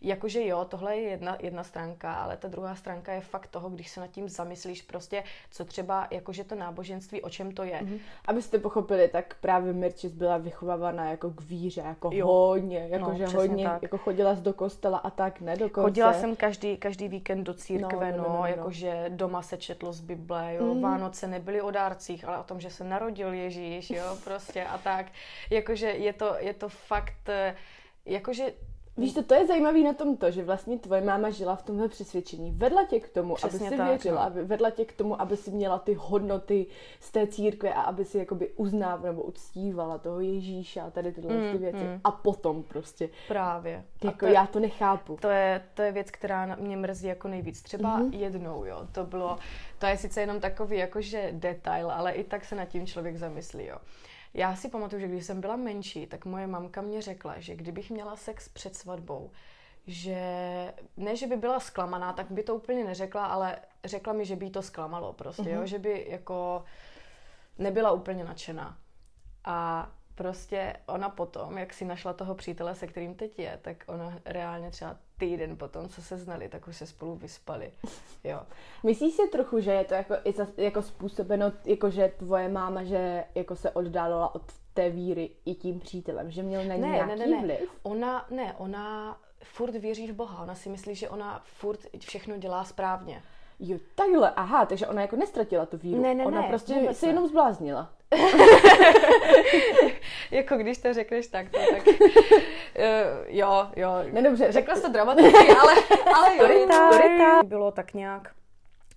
jakože 0.00 0.46
jo, 0.46 0.64
tohle 0.64 0.96
je 0.96 1.02
jedna, 1.02 1.36
jedna 1.40 1.64
stránka, 1.64 2.12
ale 2.14 2.36
ta 2.36 2.48
druhá 2.48 2.61
stránka 2.74 3.12
je 3.12 3.20
fakt 3.20 3.46
toho, 3.46 3.68
když 3.70 3.88
se 3.90 4.00
nad 4.00 4.06
tím 4.06 4.28
zamyslíš 4.28 4.82
prostě, 4.82 5.24
co 5.50 5.64
třeba, 5.64 6.06
jakože 6.10 6.44
to 6.44 6.54
náboženství, 6.54 7.22
o 7.22 7.30
čem 7.30 7.52
to 7.52 7.62
je. 7.64 7.82
Mhm. 7.82 7.98
Abyste 8.24 8.58
pochopili, 8.58 9.08
tak 9.08 9.36
právě 9.40 9.72
Mirčis 9.72 10.12
byla 10.12 10.36
vychovávána 10.38 11.10
jako 11.10 11.30
k 11.30 11.40
víře, 11.42 11.80
jako 11.86 12.10
Jo. 12.12 12.26
hodně, 12.26 12.88
jako 12.90 13.12
No, 13.12 13.30
hodně, 13.32 13.64
tak. 13.68 13.82
jako 13.82 13.98
chodila 13.98 14.36
jsi 14.36 14.42
do 14.42 14.52
kostela 14.52 14.98
a 14.98 15.10
tak, 15.10 15.40
ne 15.40 15.56
dokonce. 15.56 15.84
Chodila 15.90 16.12
jsem 16.12 16.36
každý, 16.36 16.76
každý 16.76 17.08
víkend 17.08 17.44
do 17.44 17.54
církve, 17.54 18.12
No, 18.12 18.16
no, 18.18 18.22
no, 18.22 18.28
no, 18.28 18.34
no, 18.34 18.40
no. 18.40 18.46
jakože 18.46 19.04
doma 19.08 19.42
se 19.42 19.56
četlo 19.56 19.92
z 19.92 20.00
Bible, 20.00 20.54
jo, 20.54 20.74
Mm. 20.74 20.82
Vánoce 20.82 21.26
nebyly 21.26 21.60
o 21.62 21.70
dárcích, 21.70 22.24
ale 22.28 22.38
o 22.38 22.42
tom, 22.42 22.60
že 22.60 22.70
se 22.70 22.84
narodil 22.84 23.32
Ježíš, 23.32 23.90
jo, 23.90 24.04
prostě 24.24 24.64
a 24.64 24.78
tak. 24.78 25.06
Jakože 25.50 25.86
je 25.86 26.12
to, 26.12 26.34
je 26.38 26.54
to 26.54 26.68
fakt, 26.68 27.28
eh, 27.28 27.54
jakože 28.06 28.52
Víš, 28.96 29.12
to, 29.14 29.22
to 29.22 29.34
je 29.34 29.46
zajímavé 29.46 29.78
na 29.78 29.92
tom 29.92 30.16
to, 30.16 30.30
že 30.30 30.44
vlastně 30.44 30.78
tvoje 30.78 31.00
máma 31.00 31.30
žila 31.30 31.56
v 31.56 31.62
tomhle 31.62 31.88
přesvědčení. 31.88 32.50
Vedla 32.56 32.84
tě 32.84 33.00
k 33.00 33.08
tomu, 33.08 33.34
Přesně 33.34 33.58
aby 33.58 33.68
si 33.68 33.76
tak, 33.76 33.88
věřila, 33.88 34.28
no. 34.28 34.44
vedla 34.44 34.70
tě 34.70 34.84
k 34.84 34.92
tomu, 34.92 35.20
aby 35.20 35.36
si 35.36 35.50
měla 35.50 35.78
ty 35.78 35.94
hodnoty 35.94 36.66
z 37.00 37.10
té 37.10 37.26
církve 37.26 37.74
a 37.74 37.80
aby 37.80 38.04
si 38.04 38.18
jakoby 38.18 38.50
uznávala 38.56 39.10
nebo 39.12 39.22
uctívala 39.22 39.98
toho 39.98 40.20
Ježíše 40.20 40.80
a 40.80 40.90
tady 40.90 41.12
tyhle 41.12 41.34
Mm, 41.34 41.52
ty 41.52 41.58
věci. 41.58 41.76
mm. 41.84 42.00
A 42.04 42.10
potom 42.10 42.62
prostě, 42.62 43.08
právě. 43.28 43.84
Jako 44.04 44.18
to, 44.18 44.26
já 44.26 44.46
to 44.46 44.60
nechápu. 44.60 45.18
to 45.20 45.28
je, 45.28 45.62
to 45.74 45.82
je 45.82 45.92
věc, 45.92 46.10
která 46.10 46.56
mě 46.56 46.76
mrzí 46.76 47.06
jako 47.06 47.28
nejvíc. 47.28 47.62
Třeba 47.62 47.96
Mhm. 47.96 48.10
mm-hmm. 48.10 48.18
jednou, 48.18 48.64
jo, 48.64 48.80
to 48.92 49.04
bylo, 49.04 49.38
to 49.78 49.86
je 49.86 49.96
sice 49.96 50.20
jenom 50.20 50.40
takový 50.40 50.76
jakože 50.78 51.28
detail, 51.32 51.90
ale 51.90 52.12
i 52.12 52.24
tak 52.24 52.44
se 52.44 52.54
nad 52.54 52.64
tím 52.64 52.86
člověk 52.86 53.16
zamyslí, 53.16 53.66
jo. 53.66 53.76
Já 54.34 54.56
si 54.56 54.68
pamatuju, 54.68 55.00
že 55.00 55.08
když 55.08 55.24
jsem 55.24 55.40
byla 55.40 55.56
menší, 55.56 56.06
tak 56.06 56.24
moje 56.24 56.46
mamka 56.46 56.82
mě 56.82 57.02
řekla, 57.02 57.40
že 57.40 57.56
kdybych 57.56 57.90
měla 57.90 58.16
sex 58.16 58.48
před 58.48 58.76
svatbou, 58.76 59.30
že 59.86 60.16
ne, 60.96 61.16
že 61.16 61.26
by 61.26 61.36
byla 61.36 61.60
zklamaná, 61.60 62.12
tak 62.12 62.30
by 62.30 62.42
to 62.42 62.54
úplně 62.54 62.84
neřekla, 62.84 63.26
ale 63.26 63.58
řekla 63.84 64.12
mi, 64.12 64.24
že 64.24 64.36
by 64.36 64.44
jí 64.44 64.50
to 64.50 64.62
zklamalo 64.62 65.12
prostě, 65.12 65.50
jo, 65.50 65.66
že 65.66 65.78
by 65.78 66.06
jako 66.08 66.64
nebyla 67.58 67.92
úplně 67.92 68.24
nadšená. 68.24 68.78
A 69.44 69.88
prostě 70.14 70.76
ona 70.86 71.08
potom, 71.08 71.58
jak 71.58 71.74
si 71.74 71.84
našla 71.84 72.12
toho 72.12 72.34
přítele, 72.34 72.74
se 72.74 72.86
kterým 72.86 73.14
teď 73.14 73.38
je, 73.38 73.58
tak 73.62 73.84
ona 73.86 74.18
reálně 74.24 74.70
třeba 74.70 74.96
týden 75.18 75.56
potom, 75.56 75.88
co 75.88 76.02
se 76.02 76.16
znali, 76.16 76.48
tak 76.48 76.68
už 76.68 76.76
se 76.76 76.86
spolu 76.86 77.16
vyspali. 77.16 77.72
Jo. 78.24 78.40
Myslíš 78.82 79.14
si 79.14 79.28
trochu, 79.28 79.60
že 79.60 79.70
je 79.70 79.84
to 79.84 79.94
jako, 79.94 80.14
jako 80.56 80.82
způsobeno, 80.82 81.52
jako 81.64 81.90
že 81.90 82.12
tvoje 82.18 82.48
máma, 82.48 82.84
že 82.84 83.24
jako 83.34 83.56
se 83.56 83.70
oddálila 83.70 84.34
od 84.34 84.42
té 84.74 84.90
víry 84.90 85.30
i 85.44 85.54
tím 85.54 85.80
přítelem, 85.80 86.30
že 86.30 86.42
měl 86.42 86.64
na 86.64 86.74
ní 86.74 86.80
Ne, 86.80 86.88
nějaký 86.88 87.08
ne, 87.18 87.26
ne, 87.26 87.26
ne. 87.26 87.42
vliv? 87.42 87.70
Ona, 87.82 88.26
ne, 88.30 88.54
ona 88.58 89.16
furt 89.44 89.74
věří 89.74 90.06
v 90.06 90.14
Boha. 90.14 90.42
Ona 90.42 90.54
si 90.54 90.68
myslí, 90.68 90.94
že 90.94 91.08
ona 91.08 91.42
furt 91.44 91.80
všechno 91.98 92.36
dělá 92.36 92.64
správně. 92.64 93.22
Jo, 93.64 93.78
takhle, 93.94 94.30
aha, 94.30 94.66
takže 94.66 94.86
ona 94.86 95.02
jako 95.02 95.16
nestratila 95.16 95.66
tu 95.66 95.76
víru. 95.76 96.02
Ne, 96.02 96.14
ne, 96.14 96.26
ona 96.26 96.40
ne, 96.40 96.48
prostě 96.48 96.74
se 96.92 97.06
ne. 97.06 97.12
jenom 97.12 97.28
zbláznila. 97.28 97.90
jako 100.30 100.56
když 100.56 100.78
to 100.78 100.94
řekneš 100.94 101.26
takto, 101.26 101.58
tak 101.70 101.86
uh, 101.86 101.94
jo, 103.26 103.66
jo. 103.76 103.90
Ne, 104.12 104.22
dobře, 104.22 104.52
Řekla 104.52 104.76
jsi 104.76 104.82
to 104.82 104.88
dramaticky, 104.88 105.48
ale, 105.62 105.74
ale 106.14 106.36
jo. 106.36 106.44
Story 106.44 106.66
time. 106.66 106.92
Story 106.92 107.08
time. 107.08 107.48
Bylo 107.48 107.70
tak 107.70 107.94
nějak 107.94 108.34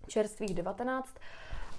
čerstvých 0.08 0.54
19 0.54 1.16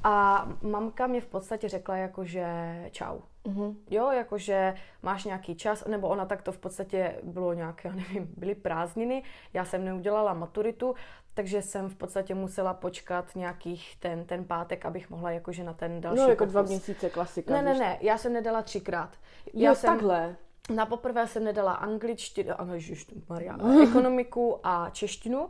a 0.05 0.47
mamka 0.63 1.07
mě 1.07 1.21
v 1.21 1.27
podstatě 1.27 1.69
řekla 1.69 1.97
jako, 1.97 2.25
že 2.25 2.47
čau. 2.91 3.19
Mhm. 3.45 3.77
Jo, 3.91 4.11
jakože 4.11 4.75
máš 5.03 5.25
nějaký 5.25 5.55
čas, 5.55 5.87
nebo 5.87 6.09
ona 6.09 6.27
tak 6.27 6.43
to 6.43 6.53
v 6.53 6.59
podstatě 6.59 7.21
bylo 7.23 7.53
nějaké, 7.53 7.89
já 7.89 7.95
nevím, 7.95 8.29
byly 8.37 8.55
prázdniny, 8.55 9.23
já 9.55 9.65
jsem 9.65 9.85
neudělala 9.85 10.35
maturitu, 10.35 10.95
takže 11.37 11.63
jsem 11.63 11.89
v 11.89 11.95
podstatě 11.95 12.35
musela 12.35 12.75
počkat 12.75 13.37
nějakých 13.37 13.97
ten, 14.01 14.25
ten 14.25 14.45
pátek, 14.45 14.87
abych 14.87 15.11
mohla 15.11 15.31
jakože 15.31 15.65
na 15.65 15.73
ten 15.73 16.01
další 16.01 16.23
No, 16.23 16.29
jako 16.29 16.45
pokus. 16.45 16.53
dva 16.53 16.63
měsíce 16.63 17.11
klasika. 17.11 17.53
Ne, 17.55 17.63
ne, 17.63 17.75
ne, 17.79 17.99
já 18.01 18.19
jsem 18.19 18.33
nedala 18.33 18.63
třikrát. 18.63 19.11
Jo, 19.55 19.75
jsem, 19.75 19.91
takhle. 19.91 20.37
Na 20.75 20.87
poprvé 20.87 21.27
jsem 21.27 21.45
nedala 21.45 21.73
angličtinu, 21.73 22.55
Maria, 23.29 23.59
ekonomiku 23.83 24.61
a 24.63 24.91
češtinu. 24.91 25.49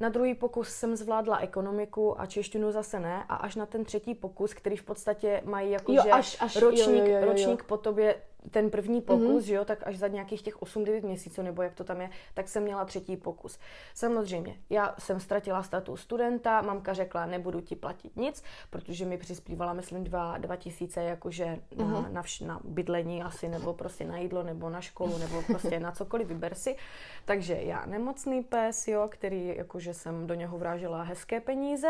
Na 0.00 0.08
druhý 0.08 0.34
pokus 0.34 0.68
jsem 0.68 0.96
zvládla 0.96 1.38
ekonomiku 1.38 2.20
a 2.20 2.26
češtinu 2.26 2.72
zase 2.72 3.00
ne. 3.00 3.24
A 3.28 3.34
až 3.34 3.56
na 3.56 3.66
ten 3.66 3.84
třetí 3.84 4.14
pokus, 4.14 4.54
který 4.54 4.76
v 4.76 4.82
podstatě 4.82 5.42
mají 5.44 5.70
jako, 5.70 5.92
Jo, 5.92 6.02
že 6.04 6.10
až- 6.10 6.36
až- 6.40 6.56
ročník, 6.56 6.88
jo, 6.88 7.06
jo, 7.06 7.12
jo, 7.12 7.18
jo. 7.20 7.26
ročník 7.26 7.62
po 7.64 7.76
tobě 7.76 8.14
ten 8.50 8.70
první 8.70 9.00
pokus, 9.00 9.44
mm-hmm. 9.44 9.54
jo, 9.54 9.64
tak 9.64 9.86
až 9.86 9.98
za 9.98 10.08
nějakých 10.08 10.42
těch 10.42 10.56
8-9 10.56 11.04
měsíců, 11.04 11.42
nebo 11.42 11.62
jak 11.62 11.74
to 11.74 11.84
tam 11.84 12.00
je, 12.00 12.10
tak 12.34 12.48
jsem 12.48 12.62
měla 12.62 12.84
třetí 12.84 13.16
pokus. 13.16 13.58
Samozřejmě, 13.94 14.56
já 14.70 14.94
jsem 14.98 15.20
ztratila 15.20 15.62
status 15.62 16.00
studenta, 16.00 16.62
mamka 16.62 16.92
řekla, 16.92 17.26
nebudu 17.26 17.60
ti 17.60 17.76
platit 17.76 18.16
nic, 18.16 18.42
protože 18.70 19.04
mi 19.04 19.18
přispívala, 19.18 19.72
myslím, 19.72 20.04
dva, 20.04 20.38
dva 20.38 20.56
tisíce 20.56 21.02
jakože 21.02 21.58
na, 21.76 21.84
Mhm. 21.84 22.14
na, 22.14 22.22
vš, 22.22 22.40
na 22.40 22.60
bydlení 22.64 23.22
asi, 23.22 23.48
nebo 23.48 23.72
prostě 23.74 24.04
na 24.04 24.18
jídlo, 24.18 24.42
nebo 24.42 24.70
na 24.70 24.80
školu, 24.80 25.18
nebo 25.18 25.42
prostě 25.42 25.80
na 25.80 25.92
cokoliv, 25.92 26.28
vyber 26.28 26.54
si. 26.54 26.76
Takže 27.24 27.54
já 27.54 27.86
nemocný 27.86 28.42
pes, 28.42 28.88
jo, 28.88 29.08
který 29.10 29.56
jakože 29.56 29.94
jsem 29.94 30.26
do 30.26 30.34
něho 30.34 30.58
vrážela 30.58 31.02
hezké 31.02 31.40
peníze, 31.40 31.88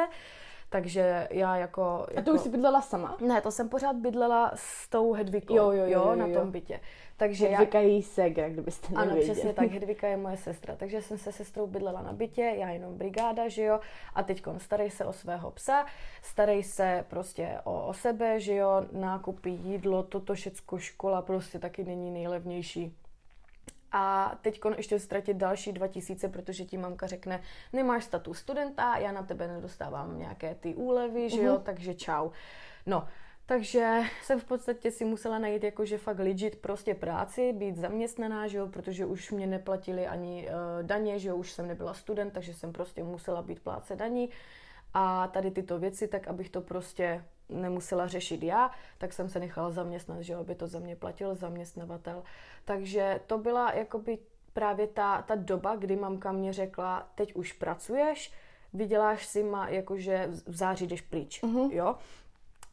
takže 0.73 1.29
já 1.31 1.57
jako... 1.57 1.83
A 1.83 2.13
jako... 2.13 2.31
to 2.31 2.35
už 2.35 2.41
jsi 2.41 2.49
bydlela 2.49 2.83
sama? 2.83 3.17
Ne, 3.21 3.41
to 3.41 3.51
jsem 3.51 3.69
pořád 3.69 3.97
bydlela 3.97 4.53
s 4.55 4.89
tou 4.89 5.13
Hedvikou, 5.13 5.57
Jo, 5.57 5.71
jo, 5.71 5.85
jo, 5.85 5.91
jo, 5.91 6.15
na 6.15 6.27
jo. 6.27 6.41
tom 6.41 6.51
bytě. 6.51 6.81
Takže 7.17 7.49
já, 7.49 7.59
Hedvika 7.59 7.81
je 7.81 7.89
její 7.89 8.03
ségra, 8.03 8.49
kdybyste 8.49 8.89
ano, 8.95 9.07
nevěděli. 9.07 9.33
přesně 9.35 9.53
tak, 9.53 9.71
Hedvika 9.71 10.09
je 10.09 10.17
moje 10.17 10.37
sestra, 10.37 10.77
takže 10.77 11.03
jsem 11.03 11.19
se 11.19 11.33
sestrou 11.33 11.67
bydlela 11.67 12.03
na 12.03 12.13
bytě, 12.13 12.55
já 12.57 12.71
jenom 12.71 12.99
brigáda, 12.99 13.49
že 13.49 13.65
jo, 13.65 13.81
a 14.15 14.23
teď 14.23 14.43
starej 14.59 14.91
se 14.91 15.05
o 15.05 15.13
svého 15.13 15.51
psa, 15.51 15.87
starej 16.23 16.63
se 16.63 17.05
prostě 17.09 17.59
o, 17.65 17.87
o 17.87 17.95
sebe, 17.95 18.41
že 18.41 18.55
jo, 18.55 18.87
nákupy, 18.93 19.51
jídlo, 19.51 20.03
toto 20.03 20.35
všecko, 20.35 20.79
škola 20.79 21.23
prostě 21.23 21.59
taky 21.59 21.85
není 21.85 22.11
nejlevnější. 22.11 22.97
A 23.93 24.35
teď 24.43 24.61
ještě 24.77 24.99
ztratit 24.99 25.37
další 25.37 25.73
2000, 25.73 26.29
protože 26.29 26.65
ti 26.65 26.79
mamka 26.79 27.07
řekne, 27.07 27.43
nemáš 27.73 28.05
status 28.05 28.39
studenta, 28.39 28.97
já 28.97 29.13
na 29.13 29.23
tebe 29.23 29.49
nedostávám 29.49 30.19
nějaké 30.19 30.55
ty 30.55 30.75
úlevy, 30.75 31.31
že 31.31 31.43
jo, 31.43 31.59
takže 31.65 31.95
čau. 31.95 32.31
No, 32.87 33.09
takže 33.47 34.01
jsem 34.23 34.41
v 34.41 34.45
podstatě 34.45 34.91
si 34.91 35.05
musela 35.05 35.39
najít 35.39 35.65
jakože 35.65 35.99
fakt 35.99 36.19
legit 36.19 36.57
prostě 36.57 36.95
práci, 36.95 37.53
být 37.53 37.77
zaměstnaná, 37.77 38.47
že 38.47 38.59
jo, 38.59 38.67
protože 38.67 39.07
už 39.07 39.31
mě 39.31 39.47
neplatili 39.47 40.07
ani 40.07 40.49
uh, 40.49 40.87
daně, 40.87 41.19
že 41.19 41.29
jo, 41.29 41.37
už 41.37 41.53
jsem 41.53 41.69
nebyla 41.69 41.95
student, 41.95 42.33
takže 42.33 42.55
jsem 42.55 42.73
prostě 42.73 43.05
musela 43.05 43.43
být 43.43 43.61
pláce 43.61 43.97
daní. 43.97 44.31
A 44.95 45.29
tady 45.29 45.51
tyto 45.51 45.79
věci, 45.79 46.09
tak 46.09 46.29
abych 46.29 46.51
to 46.51 46.61
prostě 46.61 47.25
nemusela 47.49 48.07
řešit 48.07 48.43
já, 48.43 48.71
tak 48.99 49.13
jsem 49.13 49.29
se 49.29 49.41
nechala 49.41 49.71
zaměstnat, 49.71 50.21
že 50.21 50.35
aby 50.35 50.55
to 50.55 50.67
za 50.67 50.79
mě 50.79 50.97
platil 50.97 51.35
zaměstnavatel. 51.35 52.23
Takže 52.65 53.21
to 53.27 53.39
byla 53.39 53.73
jakoby 53.73 54.19
právě 54.53 54.87
ta, 54.87 55.23
ta 55.23 55.35
doba, 55.35 55.77
kdy 55.77 55.97
mamka 55.97 56.33
mě 56.33 56.53
řekla, 56.53 57.09
teď 57.15 57.35
už 57.35 57.53
pracuješ, 57.53 58.33
vyděláš 58.73 59.27
si 59.27 59.43
ma, 59.43 59.69
jakože 59.69 60.29
v 60.47 60.57
září 60.57 60.87
jdeš 60.87 61.01
pryč, 61.01 61.43
uh-huh. 61.43 61.73
jo. 61.73 61.97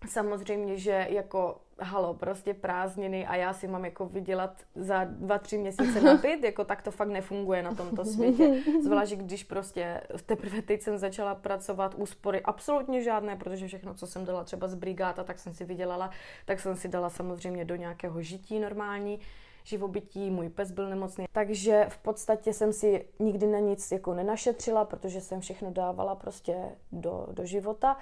Samozřejmě, 0.10 0.78
že 0.78 1.08
jako 1.10 1.62
halo, 1.82 2.14
prostě 2.14 2.54
prázdniny 2.54 3.28
a 3.28 3.36
já 3.36 3.54
si 3.54 3.68
mám 3.68 3.86
jako 3.86 4.06
vydělat 4.06 4.62
za 4.76 5.04
dva, 5.04 5.38
tři 5.38 5.58
měsíce 5.58 6.02
na 6.02 6.14
byt, 6.22 6.44
jako 6.44 6.66
tak 6.66 6.82
to 6.82 6.92
fakt 6.92 7.10
nefunguje 7.10 7.64
na 7.64 7.76
tomto 7.76 8.06
světě. 8.06 8.64
Zvlášť, 8.84 9.14
když 9.14 9.44
prostě 9.44 10.02
teprve 10.26 10.62
teď 10.62 10.82
jsem 10.82 10.98
začala 10.98 11.36
pracovat 11.36 11.96
úspory 11.96 12.42
absolutně 12.42 13.04
žádné, 13.04 13.36
protože 13.36 13.68
všechno, 13.68 13.94
co 13.94 14.08
jsem 14.08 14.26
dala 14.26 14.44
třeba 14.44 14.68
z 14.68 14.76
brigáta, 14.76 15.24
tak 15.24 15.40
jsem 15.40 15.54
si 15.54 15.66
vydělala, 15.66 16.10
tak 16.46 16.60
jsem 16.60 16.76
si 16.76 16.88
dala 16.88 17.10
samozřejmě 17.10 17.66
do 17.66 17.76
nějakého 17.76 18.22
žití 18.22 18.60
normální 18.60 19.20
živobytí, 19.64 20.30
můj 20.30 20.50
pes 20.50 20.72
byl 20.72 20.90
nemocný. 20.90 21.26
Takže 21.32 21.86
v 21.90 21.98
podstatě 21.98 22.54
jsem 22.54 22.74
si 22.74 23.06
nikdy 23.20 23.48
na 23.48 23.60
nic 23.60 23.92
jako 23.92 24.14
nenašetřila, 24.14 24.86
protože 24.86 25.22
jsem 25.22 25.42
všechno 25.42 25.72
dávala 25.72 26.16
prostě 26.16 26.56
do, 26.92 27.28
do 27.32 27.46
života. 27.46 27.98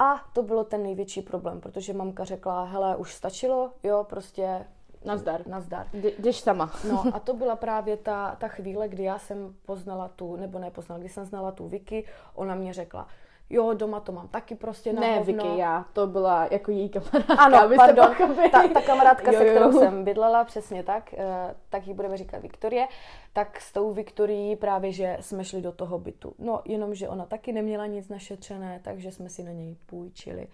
A 0.00 0.24
to 0.32 0.42
bylo 0.42 0.64
ten 0.64 0.82
největší 0.82 1.22
problém, 1.22 1.60
protože 1.60 1.92
mamka 1.92 2.24
řekla, 2.24 2.64
hele, 2.64 2.96
už 2.96 3.14
stačilo, 3.14 3.70
jo, 3.82 4.06
prostě 4.08 4.66
Nazdar. 5.04 5.46
nazdar. 5.46 5.86
Jde- 5.92 6.10
Jdeš 6.18 6.40
sama. 6.40 6.70
No 6.88 7.04
a 7.12 7.20
to 7.24 7.34
byla 7.34 7.56
právě 7.56 7.96
ta, 7.96 8.36
ta 8.40 8.48
chvíle, 8.48 8.88
kdy 8.88 9.02
já 9.02 9.18
jsem 9.18 9.54
poznala 9.66 10.08
tu, 10.08 10.36
nebo 10.36 10.58
ne 10.58 10.70
poznala, 10.70 10.98
kdy 10.98 11.08
jsem 11.08 11.24
znala 11.24 11.52
tu 11.52 11.68
Vicky, 11.68 12.04
ona 12.34 12.54
mě 12.54 12.72
řekla, 12.72 13.06
jo, 13.50 13.74
doma 13.74 14.00
to 14.00 14.12
mám 14.12 14.28
taky 14.28 14.54
prostě 14.54 14.92
na 14.92 15.00
Ne, 15.00 15.18
hovno. 15.18 15.24
Vicky, 15.44 15.58
já. 15.58 15.84
To 15.92 16.06
byla 16.06 16.48
jako 16.50 16.70
její 16.70 16.88
kamarádka. 16.88 17.34
Ano, 17.34 17.76
pardon, 17.76 18.14
ta, 18.50 18.68
ta 18.68 18.80
kamarádka, 18.82 19.32
Jo, 19.32 19.38
se 19.38 19.46
jo. 19.46 19.50
kterou 19.54 19.72
jsem 19.78 20.04
bydlela, 20.04 20.44
přesně 20.44 20.82
tak, 20.82 21.14
eh, 21.14 21.54
tak 21.68 21.86
ji 21.86 21.94
budeme 21.94 22.16
říkat 22.16 22.42
Viktorie, 22.42 22.88
tak 23.32 23.60
s 23.60 23.72
tou 23.72 23.92
Viktorií 23.92 24.56
právě, 24.56 24.92
že 24.92 25.16
jsme 25.20 25.44
šli 25.44 25.62
do 25.62 25.72
toho 25.72 25.98
bytu. 25.98 26.34
No, 26.38 26.62
jenomže 26.64 27.08
ona 27.08 27.26
taky 27.26 27.52
neměla 27.52 27.86
nic 27.86 28.08
našetřené, 28.08 28.80
takže 28.84 29.12
jsme 29.12 29.28
si 29.28 29.42
na 29.42 29.52
něj 29.52 29.76
půjčili. 29.86 30.48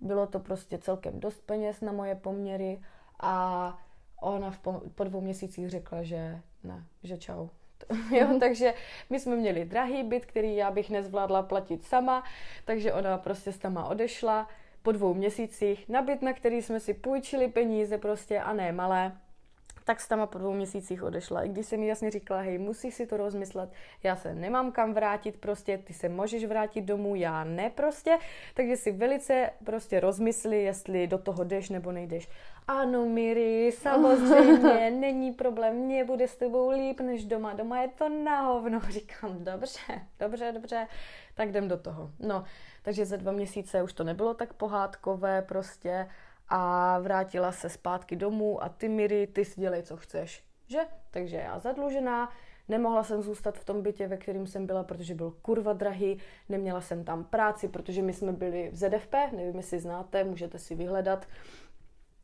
Bylo 0.00 0.26
to 0.26 0.38
prostě 0.38 0.78
celkem 0.78 1.20
dost 1.20 1.40
peněz 1.46 1.80
na 1.80 1.92
moje 1.92 2.14
poměry 2.14 2.80
a 3.20 3.78
ona 4.20 4.50
v 4.50 4.58
po, 4.58 4.80
po 4.94 5.04
dvou 5.04 5.20
měsících 5.20 5.70
řekla, 5.70 6.02
že 6.02 6.40
ne, 6.64 6.84
že 7.02 7.18
čau. 7.18 7.48
Jo, 8.10 8.38
takže 8.40 8.74
my 9.10 9.20
jsme 9.20 9.36
měli 9.36 9.64
drahý 9.64 10.02
byt, 10.02 10.26
který 10.26 10.56
já 10.56 10.70
bych 10.70 10.90
nezvládla 10.90 11.42
platit 11.42 11.84
sama, 11.84 12.24
takže 12.64 12.92
ona 12.92 13.18
prostě 13.18 13.52
sama 13.52 13.88
odešla 13.88 14.48
po 14.82 14.92
dvou 14.92 15.14
měsících 15.14 15.88
na 15.88 16.02
byt, 16.02 16.22
na 16.22 16.32
který 16.32 16.62
jsme 16.62 16.80
si 16.80 16.94
půjčili 16.94 17.48
peníze 17.48 17.98
prostě 17.98 18.40
a 18.40 18.52
ne 18.52 18.72
malé, 18.72 19.12
tak 19.88 20.00
sama 20.00 20.26
po 20.26 20.38
dvou 20.38 20.52
měsících 20.52 21.02
odešla. 21.02 21.42
I 21.42 21.48
když 21.48 21.66
jsem 21.66 21.82
jí 21.82 21.88
jasně 21.88 22.10
říkala, 22.10 22.40
hej, 22.40 22.58
musíš 22.58 22.94
si 22.94 23.06
to 23.06 23.16
rozmyslet, 23.16 23.70
já 24.02 24.16
se 24.16 24.34
nemám 24.34 24.72
kam 24.72 24.94
vrátit 24.94 25.36
prostě, 25.40 25.78
ty 25.78 25.92
se 25.94 26.08
můžeš 26.08 26.44
vrátit 26.44 26.80
domů, 26.80 27.14
já 27.14 27.44
ne 27.44 27.70
prostě, 27.70 28.18
takže 28.54 28.76
si 28.76 28.92
velice 28.92 29.50
prostě 29.64 30.00
rozmysli, 30.00 30.62
jestli 30.62 31.06
do 31.06 31.18
toho 31.18 31.44
jdeš 31.44 31.68
nebo 31.70 31.92
nejdeš. 31.92 32.28
Ano, 32.68 33.06
Miri, 33.06 33.72
samozřejmě, 33.78 34.90
není 34.90 35.32
problém, 35.32 35.76
mně 35.76 36.04
bude 36.04 36.28
s 36.28 36.36
tebou 36.36 36.70
líp 36.70 37.00
než 37.00 37.24
doma, 37.24 37.54
doma 37.54 37.82
je 37.82 37.88
to 37.88 38.08
na 38.08 38.40
hovno. 38.40 38.80
Říkám, 38.88 39.44
dobře, 39.44 39.80
dobře, 40.18 40.52
dobře, 40.52 40.86
tak 41.34 41.48
jdem 41.48 41.68
do 41.68 41.76
toho. 41.76 42.10
No, 42.18 42.44
takže 42.82 43.06
za 43.06 43.16
dva 43.16 43.32
měsíce 43.32 43.82
už 43.82 43.92
to 43.92 44.04
nebylo 44.04 44.34
tak 44.34 44.52
pohádkové 44.52 45.42
prostě 45.42 46.08
a 46.48 46.98
vrátila 46.98 47.52
se 47.52 47.68
zpátky 47.68 48.16
domů 48.16 48.62
a 48.62 48.68
ty 48.68 48.88
Miri, 48.88 49.26
ty 49.26 49.44
si 49.44 49.60
dělej, 49.60 49.82
co 49.82 49.96
chceš, 49.96 50.44
že? 50.66 50.80
Takže 51.10 51.36
já 51.36 51.58
zadlužená, 51.58 52.32
Nemohla 52.68 53.04
jsem 53.04 53.22
zůstat 53.22 53.58
v 53.58 53.64
tom 53.64 53.82
bytě, 53.82 54.08
ve 54.08 54.16
kterém 54.16 54.46
jsem 54.46 54.66
byla, 54.66 54.84
protože 54.84 55.14
byl 55.14 55.30
kurva 55.42 55.72
drahý, 55.72 56.18
neměla 56.48 56.80
jsem 56.80 57.04
tam 57.04 57.24
práci, 57.24 57.68
protože 57.68 58.02
my 58.02 58.12
jsme 58.12 58.32
byli 58.32 58.70
v 58.72 58.76
ZFP, 58.76 59.14
nevím, 59.32 59.56
jestli 59.56 59.78
znáte, 59.78 60.24
můžete 60.24 60.58
si 60.58 60.74
vyhledat. 60.74 61.26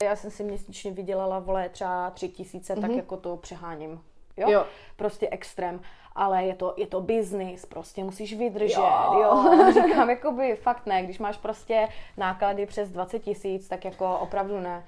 Já 0.03 0.17
jsem 0.17 0.31
si 0.31 0.45
měsíčně 0.45 0.93
vydělala, 0.93 1.39
vole, 1.39 1.69
třeba 1.69 2.11
tři 2.11 2.29
tisíce, 2.29 2.75
mm-hmm. 2.75 2.81
tak 2.81 2.91
jako 2.91 3.17
to 3.17 3.37
přeháním. 3.37 4.01
Jo? 4.37 4.51
Jo. 4.51 4.65
Prostě 4.97 5.29
extrém. 5.31 5.81
Ale 6.17 6.45
je 6.45 6.55
to, 6.55 6.75
je 6.77 6.87
to 6.87 7.01
business, 7.01 7.67
prostě 7.67 8.05
musíš 8.05 8.37
vydržet, 8.37 8.81
Jo. 8.81 9.11
jo. 9.13 9.21
jo. 9.21 9.73
Říkám, 9.87 10.11
jakoby 10.11 10.57
fakt 10.57 10.87
ne, 10.87 11.03
když 11.03 11.19
máš 11.19 11.37
prostě 11.37 11.89
náklady 12.17 12.67
přes 12.67 12.91
20 12.91 13.19
tisíc, 13.19 13.69
tak 13.69 13.85
jako 13.85 14.19
opravdu 14.19 14.61
ne. 14.61 14.85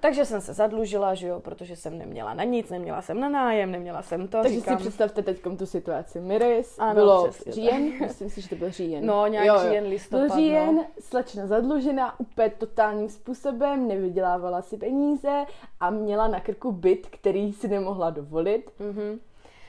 Takže 0.00 0.24
jsem 0.24 0.40
se 0.40 0.52
zadlužila, 0.52 1.14
že 1.14 1.26
jo, 1.26 1.40
protože 1.40 1.76
jsem 1.76 1.98
neměla 1.98 2.34
na 2.34 2.44
nic, 2.44 2.70
neměla 2.70 3.02
jsem 3.02 3.20
na 3.20 3.28
nájem, 3.28 3.70
neměla 3.70 4.02
jsem 4.02 4.28
to, 4.28 4.42
Takže 4.42 4.58
říkám. 4.58 4.76
si 4.78 4.82
představte 4.82 5.22
teď 5.22 5.40
tu 5.58 5.66
situaci. 5.66 6.20
Miris, 6.20 6.76
Ano, 6.78 6.94
bylo 6.94 7.30
říjen, 7.46 7.90
tak. 7.92 8.00
myslím 8.00 8.30
si, 8.30 8.40
že 8.40 8.48
to 8.48 8.54
byl 8.56 8.70
říjen. 8.70 9.06
No, 9.06 9.26
nějak 9.26 9.60
říjen, 9.68 9.84
listopad, 9.84 10.26
Byl 10.26 10.36
říjen, 10.36 10.74
no. 10.76 10.84
slečna 11.00 11.46
zadlužená 11.46 12.20
úplně 12.20 12.50
totálním 12.50 13.08
způsobem, 13.08 13.88
nevydělávala 13.88 14.62
si 14.62 14.76
peníze 14.76 15.44
a 15.80 15.90
měla 15.90 16.28
na 16.28 16.40
krku 16.40 16.72
byt, 16.72 17.06
který 17.10 17.52
si 17.52 17.68
nemohla 17.68 18.10
dovolit. 18.10 18.70
Mhm. 18.78 19.20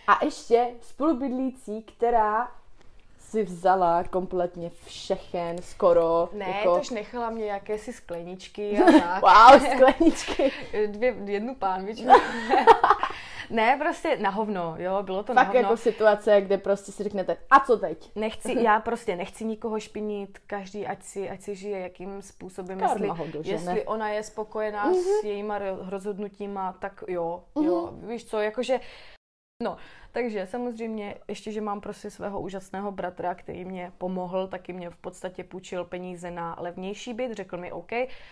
A 0.08 0.26
ještě 0.26 0.68
spolubydlící, 0.82 1.82
která 1.84 2.52
si 3.30 3.44
vzala 3.44 4.04
kompletně 4.04 4.72
všechen, 4.86 5.62
skoro. 5.62 6.30
Ne, 6.34 6.50
jako... 6.58 6.78
tož 6.78 6.90
nechala 6.90 7.30
mě 7.30 7.46
jakési 7.46 7.94
skleničky 7.94 8.80
a 8.80 8.92
tak. 9.00 9.22
wow, 9.22 9.72
skleničky. 9.72 10.52
Dvě, 10.88 11.16
jednu 11.26 11.56
pánvičku. 11.56 12.08
ne, 13.50 13.78
prostě 13.82 14.18
na 14.18 14.30
hovno, 14.30 14.76
jo, 14.78 15.04
bylo 15.04 15.24
to 15.24 15.34
Fakt 15.34 15.36
na 15.36 15.44
hovno. 15.44 15.60
jako 15.60 15.78
situace, 15.78 16.42
kde 16.42 16.58
prostě 16.58 16.92
si 16.92 17.04
řeknete, 17.04 17.38
a 17.50 17.60
co 17.60 17.78
teď? 17.78 18.12
Nechci, 18.16 18.64
já 18.64 18.80
prostě 18.80 19.16
nechci 19.16 19.46
nikoho 19.46 19.80
špinit, 19.80 20.40
každý 20.48 20.88
ať 20.88 21.04
si, 21.04 21.30
ať 21.30 21.42
si 21.42 21.56
žije 21.56 21.80
jakým 21.80 22.22
způsobem, 22.22 22.80
Karma 22.80 22.94
jestli, 22.94 23.08
ho 23.08 23.28
dožene. 23.28 23.56
jestli 23.56 23.86
ona 23.86 24.10
je 24.10 24.24
spokojená 24.24 24.92
mm-hmm. 24.92 25.20
s 25.22 25.24
jejíma 25.24 25.60
ro- 25.60 25.90
rozhodnutíma, 25.90 26.74
tak 26.80 27.04
jo, 27.08 27.44
jo, 27.62 27.94
víš 28.08 28.26
co, 28.26 28.40
jakože, 28.40 28.80
no, 29.64 29.78
takže 30.12 30.48
samozřejmě 30.48 31.16
ještě, 31.28 31.52
že 31.52 31.62
mám 31.62 31.82
prostě 31.82 32.12
svého 32.12 32.42
úžasného 32.42 32.92
bratra, 32.92 33.36
který 33.36 33.66
mě 33.66 33.92
pomohl, 33.98 34.48
taky 34.48 34.74
mě 34.74 34.90
v 34.90 34.96
podstatě 34.98 35.44
půjčil 35.44 35.86
peníze 35.86 36.32
na 36.32 36.56
levnější 36.60 37.14
byt, 37.14 37.34
řekl 37.34 37.58
mi 37.58 37.72
OK, 37.72 37.92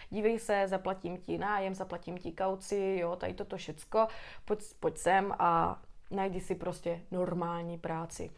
dívej 0.09 0.39
se, 0.39 0.67
zaplatím 0.67 1.17
ti 1.17 1.37
nájem, 1.37 1.75
zaplatím 1.75 2.17
ti 2.17 2.31
kauci, 2.31 2.97
jo, 3.01 3.15
tady 3.15 3.33
toto 3.33 3.57
všecko, 3.57 4.07
pojď, 4.45 4.59
pojď 4.79 4.97
sem 4.97 5.33
a 5.39 5.81
najdi 6.11 6.41
si 6.41 6.55
prostě 6.55 7.01
normální 7.11 7.77
práci. 7.77 8.31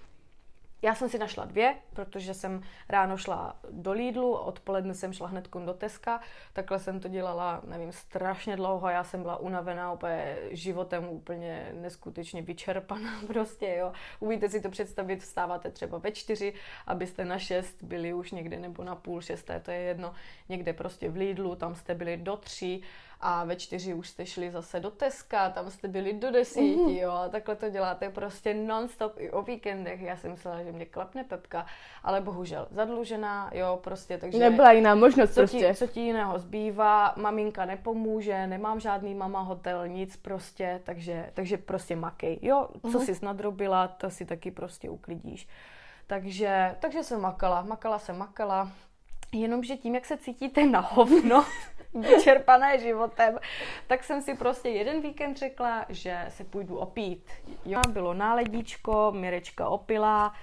Já 0.81 0.95
jsem 0.95 1.09
si 1.09 1.19
našla 1.19 1.45
dvě, 1.45 1.75
protože 1.93 2.33
jsem 2.33 2.61
ráno 2.89 3.17
šla 3.17 3.59
do 3.71 3.91
Lidlu, 3.91 4.33
odpoledne 4.33 4.93
jsem 4.93 5.13
šla 5.13 5.27
hned 5.27 5.49
do 5.65 5.73
Teska, 5.73 6.21
takhle 6.53 6.79
jsem 6.79 6.99
to 6.99 7.07
dělala, 7.07 7.61
nevím, 7.67 7.91
strašně 7.91 8.55
dlouho, 8.55 8.89
já 8.89 9.03
jsem 9.03 9.21
byla 9.21 9.37
unavená 9.37 9.91
úplně 9.91 10.37
životem, 10.51 11.09
úplně 11.09 11.71
neskutečně 11.73 12.41
vyčerpaná 12.41 13.21
prostě, 13.27 13.75
jo. 13.79 13.91
Umíte 14.19 14.49
si 14.49 14.61
to 14.61 14.69
představit, 14.69 15.21
vstáváte 15.21 15.71
třeba 15.71 15.97
ve 15.97 16.11
čtyři, 16.11 16.53
abyste 16.87 17.25
na 17.25 17.39
šest 17.39 17.83
byli 17.83 18.13
už 18.13 18.31
někde, 18.31 18.59
nebo 18.59 18.83
na 18.83 18.95
půl 18.95 19.21
šesté, 19.21 19.59
to 19.59 19.71
je 19.71 19.79
jedno, 19.79 20.13
někde 20.49 20.73
prostě 20.73 21.09
v 21.09 21.15
Lidlu, 21.15 21.55
tam 21.55 21.75
jste 21.75 21.95
byli 21.95 22.17
do 22.17 22.37
tří, 22.37 22.83
a 23.21 23.43
ve 23.43 23.55
čtyři 23.55 23.93
už 23.93 24.09
jste 24.09 24.25
šli 24.25 24.51
zase 24.51 24.79
do 24.79 24.91
Teska, 24.91 25.49
tam 25.49 25.71
jste 25.71 25.87
byli 25.87 26.13
do 26.13 26.31
desíti, 26.31 26.75
mm. 26.75 26.89
jo, 26.89 27.11
a 27.11 27.29
takhle 27.29 27.55
to 27.55 27.69
děláte 27.69 28.09
prostě 28.09 28.53
non-stop 28.53 29.13
i 29.17 29.31
o 29.31 29.41
víkendech. 29.41 30.01
Já 30.01 30.17
jsem 30.17 30.31
myslela, 30.31 30.63
že 30.63 30.71
mě 30.71 30.85
klapne 30.85 31.23
pepka, 31.23 31.65
ale 32.03 32.21
bohužel 32.21 32.67
zadlužená, 32.71 33.51
jo, 33.53 33.79
prostě, 33.83 34.17
takže... 34.17 34.39
Nebyla 34.39 34.71
jiná 34.71 34.95
možnost 34.95 35.33
co 35.33 35.41
prostě. 35.41 35.67
Ti, 35.67 35.75
co 35.75 35.87
ti 35.87 35.99
jiného 35.99 36.39
zbývá, 36.39 37.13
maminka 37.17 37.65
nepomůže, 37.65 38.47
nemám 38.47 38.79
žádný 38.79 39.15
mama 39.15 39.39
hotel, 39.39 39.87
nic 39.87 40.17
prostě, 40.17 40.81
takže, 40.83 41.31
takže 41.33 41.57
prostě 41.57 41.95
makej. 41.95 42.39
Jo, 42.41 42.67
co 42.91 42.99
mm. 42.99 43.05
jsi 43.05 43.25
nadrobila, 43.25 43.87
to 43.87 44.09
si 44.09 44.25
taky 44.25 44.51
prostě 44.51 44.89
uklidíš. 44.89 45.47
Takže, 46.07 46.75
takže 46.79 47.03
jsem 47.03 47.21
makala, 47.21 47.61
makala 47.61 47.99
jsem 47.99 48.17
makala, 48.17 48.71
jenomže 49.31 49.77
tím, 49.77 49.95
jak 49.95 50.05
se 50.05 50.17
cítíte 50.17 50.65
na 50.65 50.79
hovno, 50.79 51.45
vyčerpané 51.93 52.79
životem, 52.79 53.39
tak 53.87 54.03
jsem 54.03 54.21
si 54.21 54.35
prostě 54.35 54.69
jeden 54.69 55.01
víkend 55.01 55.37
řekla, 55.37 55.85
že 55.89 56.25
se 56.29 56.43
půjdu 56.43 56.77
opít. 56.77 57.29
Jo, 57.65 57.81
bylo 57.89 58.13
náledíčko, 58.13 59.11
Mirečka 59.15 59.69
opila, 59.69 60.33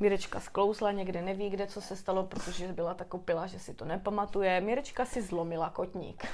Mirečka 0.00 0.40
sklousla 0.40 0.92
někde, 0.92 1.22
neví 1.22 1.50
kde, 1.50 1.66
co 1.66 1.80
se 1.80 1.96
stalo, 1.96 2.24
protože 2.24 2.68
byla 2.68 2.94
tak 2.94 3.14
opila, 3.14 3.46
že 3.46 3.58
si 3.58 3.74
to 3.74 3.84
nepamatuje. 3.84 4.60
Mirečka 4.60 5.04
si 5.04 5.22
zlomila 5.22 5.70
kotník. 5.70 6.26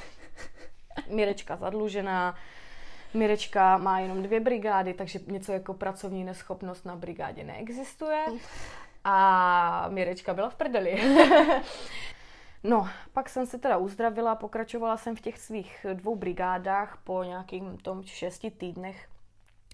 Mirečka 1.09 1.57
zadlužená, 1.57 2.37
Mirečka 3.14 3.79
má 3.79 4.00
jenom 4.00 4.23
dvě 4.23 4.41
brigády, 4.41 4.95
takže 4.95 5.21
něco 5.26 5.52
jako 5.52 5.75
pracovní 5.75 6.25
neschopnost 6.25 6.85
na 6.85 6.97
brigádě 6.97 7.45
neexistuje. 7.45 8.25
A 9.05 9.87
Mirečka 9.88 10.35
byla 10.35 10.50
v 10.50 10.55
prdeli. 10.55 11.02
No, 12.64 12.88
pak 13.12 13.28
jsem 13.28 13.47
se 13.47 13.59
teda 13.59 13.76
uzdravila, 13.76 14.35
pokračovala 14.35 14.97
jsem 14.97 15.16
v 15.16 15.21
těch 15.21 15.38
svých 15.38 15.87
dvou 15.95 16.16
brigádách 16.16 17.00
po 17.04 17.23
nějakým 17.23 17.78
tom 17.78 18.02
šesti 18.02 18.50
týdnech. 18.50 19.09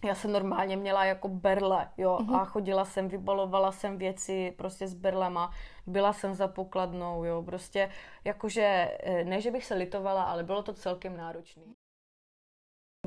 Já 0.05 0.15
jsem 0.15 0.33
normálně 0.33 0.77
měla 0.77 1.05
jako 1.05 1.29
berle, 1.29 1.89
jo, 1.97 2.19
mm-hmm. 2.21 2.41
a 2.41 2.45
chodila 2.45 2.85
jsem, 2.85 3.09
vybalovala 3.09 3.73
jsem 3.73 3.99
věci 3.99 4.55
prostě 4.57 4.89
s 4.89 4.95
berlema, 4.95 5.51
byla 5.87 6.13
jsem 6.13 6.35
za 6.35 6.49
pokladnou, 6.49 7.25
jo, 7.25 7.43
prostě 7.43 7.91
jakože, 8.25 8.99
ne, 9.25 9.41
že 9.41 9.51
bych 9.51 9.67
se 9.67 9.75
litovala, 9.75 10.25
ale 10.25 10.43
bylo 10.43 10.63
to 10.63 10.73
celkem 10.73 11.17
náročné. 11.17 11.63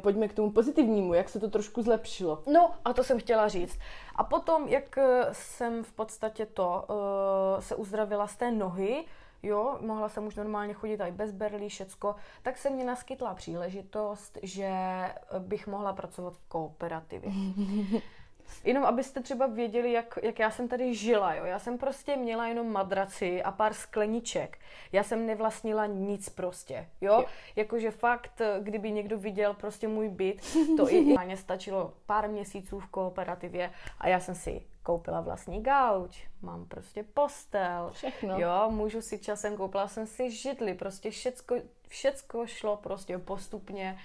Pojďme 0.02 0.28
k 0.28 0.34
tomu 0.34 0.52
pozitivnímu, 0.52 1.14
jak 1.14 1.30
se 1.30 1.40
to 1.40 1.50
trošku 1.50 1.82
zlepšilo. 1.82 2.44
No 2.54 2.74
a 2.86 2.94
to 2.94 3.04
jsem 3.04 3.20
chtěla 3.20 3.48
říct. 3.48 3.80
A 4.16 4.24
potom, 4.24 4.68
jak 4.68 5.00
jsem 5.32 5.84
v 5.84 5.94
podstatě 5.94 6.46
to 6.46 6.86
uh, 6.90 7.62
se 7.62 7.76
uzdravila 7.76 8.28
z 8.28 8.36
té 8.36 8.52
nohy, 8.52 9.06
jo, 9.44 9.78
mohla 9.82 10.10
jsem 10.10 10.28
už 10.28 10.36
normálně 10.36 10.74
chodit 10.74 11.02
i 11.02 11.12
bez 11.12 11.32
berlí, 11.32 11.70
všecko, 11.70 12.16
tak 12.42 12.58
se 12.58 12.70
mě 12.70 12.86
naskytla 12.86 13.34
příležitost, 13.34 14.38
že 14.44 14.72
bych 15.40 15.68
mohla 15.68 15.94
pracovat 15.94 16.34
v 16.34 16.48
kooperativě. 16.48 17.32
Jenom 18.64 18.86
abyste 18.86 19.22
třeba 19.22 19.48
věděli, 19.48 19.92
jak, 19.92 20.20
jak 20.24 20.40
já 20.40 20.52
jsem 20.52 20.68
tady 20.68 20.96
žila. 20.96 21.34
Jo? 21.34 21.46
Já 21.46 21.60
jsem 21.60 21.78
prostě 21.78 22.16
měla 22.16 22.48
jenom 22.48 22.72
madraci 22.72 23.44
a 23.44 23.52
pár 23.52 23.74
skleniček. 23.74 24.58
Já 24.92 25.04
jsem 25.04 25.26
nevlastnila 25.26 25.86
nic 25.86 26.30
prostě. 26.30 26.88
Jo? 27.02 27.14
jo. 27.14 27.26
Jakože 27.56 27.92
fakt, 27.92 28.42
kdyby 28.60 28.92
někdo 28.92 29.18
viděl 29.18 29.54
prostě 29.54 29.88
můj 29.88 30.10
byt, 30.10 30.42
to 30.78 30.94
i, 30.94 30.98
i 30.98 31.18
mě 31.26 31.38
stačilo 31.38 31.94
pár 32.06 32.30
měsíců 32.30 32.80
v 32.80 32.88
kooperativě 32.88 33.72
a 34.00 34.08
já 34.08 34.20
jsem 34.20 34.36
si 34.36 34.62
koupila 34.84 35.22
vlastní 35.22 35.64
gauč, 35.64 36.28
mám 36.42 36.66
prostě 36.66 37.04
postel, 37.04 37.90
Všechno. 37.94 38.40
jo, 38.40 38.68
můžu 38.70 39.02
si 39.02 39.20
časem, 39.20 39.58
koupila 39.58 39.88
jsem 39.88 40.08
si 40.08 40.32
židli, 40.32 40.74
prostě 40.74 41.12
všecko, 41.12 41.56
všecko 41.88 42.48
šlo 42.48 42.78
prostě 42.78 43.18
postupně 43.18 44.00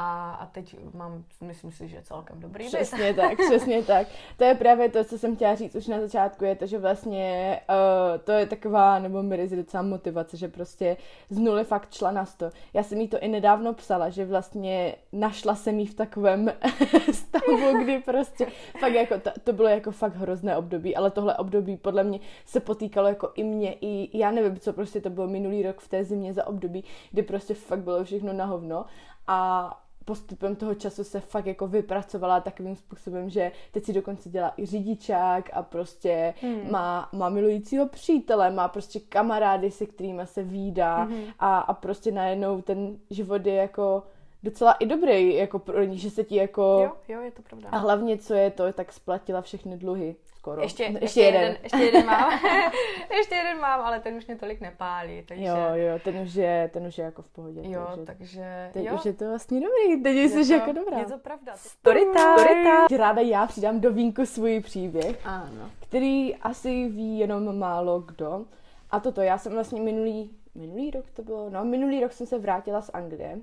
a, 0.00 0.30
a 0.30 0.46
teď 0.46 0.76
mám, 0.94 1.24
myslím 1.40 1.72
si, 1.72 1.88
že 1.88 2.02
celkem 2.02 2.40
dobrý 2.40 2.66
Přesně 2.66 3.14
tak, 3.14 3.38
přesně 3.48 3.82
tak. 3.82 4.06
To 4.36 4.44
je 4.44 4.54
právě 4.54 4.88
to, 4.88 5.04
co 5.04 5.18
jsem 5.18 5.36
chtěla 5.36 5.54
říct 5.54 5.74
už 5.74 5.86
na 5.86 6.00
začátku, 6.00 6.44
je 6.44 6.56
to, 6.56 6.66
že 6.66 6.78
vlastně 6.78 7.60
uh, 7.68 8.18
to 8.18 8.32
je 8.32 8.46
taková, 8.46 8.98
nebo 8.98 9.22
mi 9.22 9.48
docela 9.48 9.82
motivace, 9.82 10.36
že 10.36 10.48
prostě 10.48 10.96
z 11.30 11.38
nuly 11.38 11.64
fakt 11.64 11.94
šla 11.94 12.10
na 12.10 12.24
sto. 12.24 12.50
Já 12.74 12.82
jsem 12.82 13.00
jí 13.00 13.08
to 13.08 13.18
i 13.18 13.28
nedávno 13.28 13.74
psala, 13.74 14.08
že 14.08 14.24
vlastně 14.24 14.94
našla 15.12 15.54
jsem 15.54 15.78
jí 15.78 15.86
v 15.86 15.94
takovém 15.94 16.52
stavu, 17.12 17.82
kdy 17.82 17.98
prostě 17.98 18.46
fakt 18.80 18.94
jako, 18.94 19.20
to, 19.20 19.30
to 19.44 19.52
bylo 19.52 19.68
jako 19.68 19.90
fakt 19.90 20.14
hrozné 20.14 20.56
období, 20.56 20.96
ale 20.96 21.10
tohle 21.10 21.36
období 21.36 21.76
podle 21.76 22.04
mě 22.04 22.20
se 22.44 22.60
potýkalo 22.60 23.08
jako 23.08 23.32
i 23.34 23.44
mě, 23.44 23.74
i 23.80 24.18
já 24.18 24.30
nevím, 24.30 24.58
co 24.58 24.72
prostě 24.72 25.00
to 25.00 25.10
bylo 25.10 25.26
minulý 25.26 25.62
rok 25.62 25.80
v 25.80 25.88
té 25.88 26.04
zimě 26.04 26.32
za 26.32 26.46
období, 26.46 26.84
kdy 27.10 27.22
prostě 27.22 27.54
fakt 27.54 27.80
bylo 27.80 28.04
všechno 28.04 28.32
na 28.32 28.44
hovno 28.44 28.84
a 29.28 29.70
postupem 30.08 30.56
toho 30.56 30.74
času 30.74 31.04
se 31.04 31.20
fakt 31.20 31.46
jako 31.46 31.68
vypracovala 31.68 32.40
takovým 32.40 32.76
způsobem, 32.76 33.30
že 33.30 33.52
teď 33.72 33.84
si 33.84 33.92
dokonce 33.92 34.28
dělá 34.28 34.52
i 34.56 34.66
řidičák 34.66 35.50
a 35.52 35.62
prostě 35.62 36.34
hmm. 36.42 36.70
má, 36.70 37.08
má 37.12 37.28
milujícího 37.28 37.88
přítele, 37.88 38.50
má 38.50 38.68
prostě 38.68 39.00
kamarády, 39.00 39.70
se 39.70 39.86
kterými 39.86 40.22
se 40.24 40.42
výdá 40.42 40.96
hmm. 41.02 41.22
a, 41.38 41.58
a 41.58 41.74
prostě 41.74 42.12
najednou 42.12 42.62
ten 42.62 42.96
život 43.10 43.46
je 43.46 43.54
jako 43.54 44.02
docela 44.42 44.72
i 44.72 44.86
dobrý, 44.86 45.34
jako 45.34 45.58
pro 45.58 45.84
ní, 45.84 45.98
že 45.98 46.10
se 46.10 46.24
ti 46.24 46.36
jako... 46.36 46.62
Jo, 46.62 46.92
jo, 47.08 47.20
je 47.20 47.30
to 47.30 47.42
pravda. 47.42 47.68
A 47.72 47.78
hlavně, 47.78 48.18
co 48.18 48.34
je 48.34 48.50
to, 48.50 48.72
tak 48.72 48.92
splatila 48.92 49.42
všechny 49.42 49.76
dluhy 49.76 50.16
skoro. 50.48 50.62
Ještě, 50.62 50.82
ještě, 50.82 51.04
ještě 51.04 51.20
jeden. 51.20 51.42
jeden. 51.42 51.56
Ještě 51.62 51.78
jeden 51.78 52.06
mám. 52.06 52.32
ještě 53.16 53.34
jeden 53.34 53.60
mám, 53.60 53.80
ale 53.80 54.00
ten 54.00 54.14
už 54.14 54.26
mě 54.26 54.36
tolik 54.36 54.60
nepálí. 54.60 55.22
Takže... 55.28 55.44
Jo, 55.44 55.56
jo, 55.74 55.98
ten 56.04 56.18
už 56.18 56.34
je, 56.34 56.70
ten 56.72 56.86
už 56.86 56.98
je 56.98 57.04
jako 57.04 57.22
v 57.22 57.28
pohodě. 57.28 57.60
Jo, 57.64 57.86
takže, 57.86 58.06
takže 58.06 58.70
teď 58.72 58.84
jo. 58.84 58.94
už 58.94 59.04
je 59.04 59.12
to 59.12 59.28
vlastně 59.28 59.60
dobrý, 59.60 60.02
teď 60.02 60.16
je 60.16 60.28
jsi 60.28 60.52
jako 60.52 60.72
dobrá. 60.72 60.98
Je 60.98 61.04
to 61.04 61.18
pravda. 61.18 61.52
Story 61.56 62.00
time. 62.00 62.98
Ráda 62.98 63.20
já 63.20 63.46
přidám 63.46 63.80
do 63.80 63.92
vínku 63.92 64.26
svůj 64.26 64.60
příběh, 64.60 65.26
ano. 65.26 65.70
který 65.80 66.36
asi 66.36 66.88
ví 66.88 67.18
jenom 67.18 67.58
málo 67.58 68.00
kdo. 68.00 68.44
A 68.90 69.00
toto, 69.00 69.20
já 69.20 69.38
jsem 69.38 69.52
vlastně 69.52 69.80
minulý, 69.80 70.30
minulý 70.54 70.90
rok 70.90 71.04
to 71.14 71.22
bylo, 71.22 71.50
no 71.50 71.64
minulý 71.64 72.00
rok 72.00 72.12
jsem 72.12 72.26
se 72.26 72.38
vrátila 72.38 72.82
z 72.82 72.90
Anglie. 72.92 73.38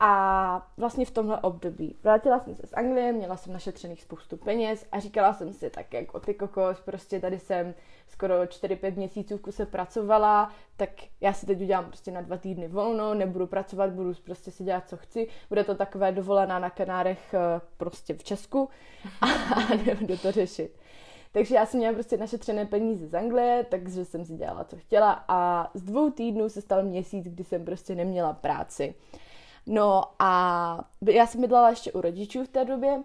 A 0.00 0.72
vlastně 0.76 1.06
v 1.06 1.10
tomhle 1.10 1.40
období 1.40 1.96
vrátila 2.02 2.40
jsem 2.40 2.54
se 2.54 2.66
z 2.66 2.72
Anglie, 2.72 3.12
měla 3.12 3.36
jsem 3.36 3.52
našetřených 3.52 4.02
spoustu 4.02 4.36
peněz 4.36 4.86
a 4.92 5.00
říkala 5.00 5.32
jsem 5.32 5.52
si 5.52 5.70
tak 5.70 5.92
jako 5.92 6.20
ty 6.20 6.34
kokos, 6.34 6.80
prostě 6.80 7.20
tady 7.20 7.38
jsem 7.38 7.74
skoro 8.06 8.34
4-5 8.34 8.96
měsíců 8.96 9.36
v 9.36 9.40
kuse 9.40 9.66
pracovala, 9.66 10.52
tak 10.76 10.90
já 11.20 11.32
si 11.32 11.46
teď 11.46 11.60
udělám 11.60 11.84
prostě 11.84 12.10
na 12.10 12.20
dva 12.20 12.36
týdny 12.36 12.68
volno, 12.68 13.14
nebudu 13.14 13.46
pracovat, 13.46 13.90
budu 13.90 14.12
prostě 14.24 14.50
si 14.50 14.64
dělat, 14.64 14.88
co 14.88 14.96
chci. 14.96 15.28
Bude 15.48 15.64
to 15.64 15.74
takové 15.74 16.12
dovolená 16.12 16.58
na 16.58 16.70
Kanárech 16.70 17.34
eh, 17.34 17.60
prostě 17.76 18.14
v 18.14 18.24
Česku 18.24 18.68
a 19.20 19.74
nebudu 19.86 20.16
to 20.16 20.32
řešit. 20.32 20.78
Takže 21.32 21.54
já 21.54 21.66
jsem 21.66 21.78
měla 21.78 21.94
prostě 21.94 22.16
našetřené 22.16 22.66
peníze 22.66 23.06
z 23.06 23.14
Anglie, 23.14 23.66
takže 23.70 24.04
jsem 24.04 24.24
si 24.24 24.34
dělala, 24.34 24.64
co 24.64 24.76
chtěla 24.76 25.24
a 25.28 25.70
z 25.74 25.82
dvou 25.82 26.10
týdnů 26.10 26.48
se 26.48 26.60
stal 26.60 26.82
měsíc, 26.82 27.24
kdy 27.28 27.44
jsem 27.44 27.64
prostě 27.64 27.94
neměla 27.94 28.32
práci. 28.32 28.94
No 29.66 30.02
a 30.18 30.84
já 31.10 31.26
jsem 31.26 31.40
bydlela 31.40 31.70
ještě 31.70 31.92
u 31.92 32.00
rodičů 32.00 32.44
v 32.44 32.48
té 32.48 32.64
době, 32.64 33.02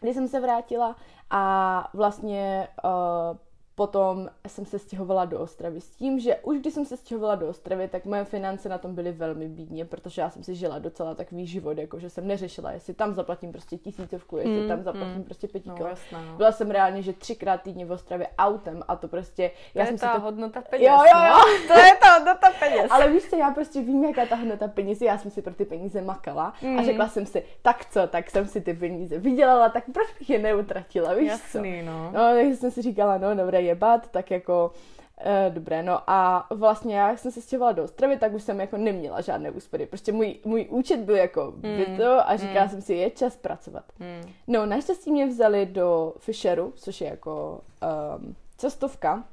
kdy 0.00 0.14
jsem 0.14 0.28
se 0.28 0.40
vrátila 0.40 0.96
a 1.30 1.90
vlastně 1.94 2.68
uh, 2.84 3.36
potom 3.78 4.28
jsem 4.48 4.64
se 4.66 4.78
stěhovala 4.78 5.24
do 5.24 5.40
Ostravy 5.40 5.80
s 5.80 5.90
tím, 5.90 6.20
že 6.20 6.36
už 6.36 6.58
když 6.58 6.74
jsem 6.74 6.84
se 6.84 6.96
stěhovala 6.96 7.34
do 7.34 7.48
Ostravy, 7.48 7.88
tak 7.88 8.04
moje 8.04 8.24
finance 8.24 8.68
na 8.68 8.78
tom 8.78 8.94
byly 8.94 9.12
velmi 9.12 9.48
bídně, 9.48 9.84
protože 9.84 10.20
já 10.22 10.30
jsem 10.30 10.42
si 10.44 10.54
žila 10.54 10.78
docela 10.78 11.14
takový 11.14 11.46
život, 11.46 11.78
jako 11.78 11.98
že 11.98 12.10
jsem 12.10 12.26
neřešila, 12.26 12.72
jestli 12.72 12.94
tam 12.94 13.14
zaplatím 13.14 13.52
prostě 13.52 13.76
tisícovku, 13.76 14.36
jestli 14.36 14.60
Mm, 14.62 14.68
tam 14.68 14.82
zaplatím 14.82 15.14
mm. 15.16 15.24
prostě 15.24 15.48
pěti 15.48 15.68
No, 15.68 15.86
jasné, 15.88 16.18
no. 16.30 16.36
Byla 16.36 16.52
jsem 16.52 16.70
reálně, 16.70 17.02
že 17.02 17.12
třikrát 17.12 17.62
týdně 17.62 17.86
v 17.86 17.92
Ostravě 17.92 18.28
autem 18.38 18.82
a 18.88 18.96
to 18.96 19.08
prostě, 19.08 19.50
To 19.72 19.78
já 19.78 19.82
je 19.84 19.88
jsem 19.88 19.98
si 19.98 20.04
ta 20.04 20.14
to 20.14 20.20
hodnota 20.20 20.62
peněz. 20.70 20.88
Jo, 20.88 20.94
jo, 20.94 21.20
jo. 21.28 21.32
No. 21.68 21.68
To 21.74 21.80
je 21.80 21.92
ta 22.02 22.12
hodnota 22.12 22.50
peněz. 22.60 22.86
ale 22.90 23.08
víš 23.10 23.22
co, 23.30 23.36
já 23.36 23.50
prostě 23.50 23.82
vím, 23.82 24.04
jaká 24.04 24.26
ta 24.26 24.36
hodnota 24.36 24.68
peněz, 24.68 25.00
já 25.00 25.18
jsem 25.18 25.30
si 25.30 25.42
pro 25.42 25.54
ty 25.54 25.64
peníze 25.64 26.02
makala 26.02 26.52
Mm. 26.62 26.78
a 26.78 26.82
řekla 26.82 27.08
jsem 27.08 27.26
si, 27.26 27.42
tak 27.62 27.84
co, 27.90 28.06
tak 28.06 28.30
jsem 28.30 28.46
si 28.46 28.60
ty 28.60 28.74
peníze 28.74 29.18
vydělala, 29.18 29.68
tak 29.68 29.84
proč 29.94 30.06
bych 30.18 30.30
je 30.30 30.38
neutratila, 30.38 31.14
víš 31.14 31.28
co? 31.32 31.58
Jasný, 31.58 31.82
no. 31.82 32.10
No, 32.12 32.20
takže 32.34 32.56
jsem 32.56 32.70
si 32.70 32.82
říkala, 32.82 33.18
no 33.18 33.34
dobré, 33.34 33.62
jebat, 33.68 34.08
tak 34.10 34.30
jako 34.30 34.72
Uh, 35.26 35.54
dobré, 35.54 35.82
no 35.82 36.00
a 36.06 36.46
vlastně 36.50 36.96
já 36.96 37.08
jak 37.08 37.18
jsem 37.18 37.32
se 37.32 37.40
stěhovala 37.42 37.72
do 37.72 37.84
Ostravy, 37.84 38.18
tak 38.18 38.34
už 38.34 38.42
jsem 38.42 38.60
jako 38.60 38.76
neměla 38.76 39.20
žádné 39.20 39.50
úspory. 39.50 39.86
Prostě 39.86 40.12
můj, 40.12 40.36
můj 40.44 40.66
účet 40.70 41.00
byl 41.00 41.16
jako 41.16 41.52
Mm, 41.56 41.76
vyto 41.76 42.28
a 42.28 42.36
říkala 42.36 42.68
jsem 42.68 42.82
si, 42.82 42.94
je 42.94 43.10
čas 43.10 43.36
pracovat. 43.36 43.84
Hmm. 43.98 44.32
No, 44.46 44.66
naštěstí 44.66 45.12
mě 45.12 45.26
vzali 45.26 45.66
do 45.66 46.14
Fisheru, 46.18 46.72
což 46.76 47.00
je 47.00 47.08
jako 47.08 47.60
um, 48.18 48.34
cestovka. 48.56 49.24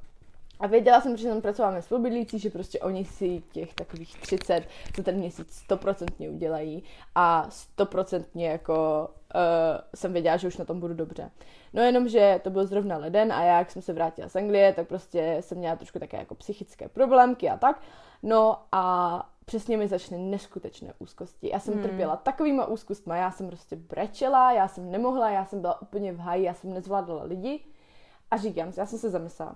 A 0.59 0.67
věděla 0.67 1.01
jsem, 1.01 1.17
že 1.17 1.29
tam 1.29 1.41
pracováme 1.41 1.81
spolubydlící, 1.81 2.39
že 2.39 2.49
prostě 2.49 2.79
oni 2.79 3.05
si 3.05 3.43
těch 3.51 3.73
takových 3.73 4.19
30 4.19 4.63
za 4.97 5.03
ten 5.03 5.15
měsíc 5.15 5.53
stoprocentně 5.53 6.29
udělají 6.29 6.83
a 7.15 7.45
stoprocentně 7.49 8.47
jako 8.49 9.07
uh, 9.35 9.41
jsem 9.95 10.13
věděla, 10.13 10.37
že 10.37 10.47
už 10.47 10.57
na 10.57 10.65
tom 10.65 10.79
budu 10.79 10.93
dobře. 10.93 11.31
No 11.73 11.81
jenom, 11.81 12.07
že 12.07 12.39
to 12.43 12.49
byl 12.49 12.65
zrovna 12.67 12.97
leden 12.97 13.33
a 13.33 13.43
já, 13.43 13.57
jak 13.57 13.71
jsem 13.71 13.81
se 13.81 13.93
vrátila 13.93 14.29
z 14.29 14.35
Anglie, 14.35 14.73
tak 14.73 14.87
prostě 14.87 15.37
jsem 15.39 15.57
měla 15.57 15.75
trošku 15.75 15.99
také 15.99 16.17
jako 16.17 16.35
psychické 16.35 16.89
problémky 16.89 17.49
a 17.49 17.57
tak. 17.57 17.81
No 18.23 18.57
a 18.71 19.29
přesně 19.45 19.77
mi 19.77 19.87
začaly 19.87 20.21
neskutečné 20.21 20.93
úzkosti. 20.99 21.49
Já 21.53 21.59
jsem 21.59 21.73
Hmm. 21.73 21.83
trpěla 21.83 22.15
takovýma 22.15 22.65
úzkostma, 22.65 23.17
já 23.17 23.31
jsem 23.31 23.47
prostě 23.47 23.75
brečela, 23.75 24.51
já 24.51 24.67
jsem 24.67 24.91
nemohla, 24.91 25.29
já 25.29 25.45
jsem 25.45 25.61
byla 25.61 25.81
úplně 25.81 26.13
v 26.13 26.17
háji, 26.17 26.43
já 26.43 26.53
jsem 26.53 26.73
nezvládala 26.73 27.23
lidi. 27.23 27.59
A 28.31 28.37
říkám 28.37 28.71
si, 28.71 28.79
já 28.79 28.85
jsem 28.85 28.99
se 28.99 29.09
zamyslela, 29.09 29.55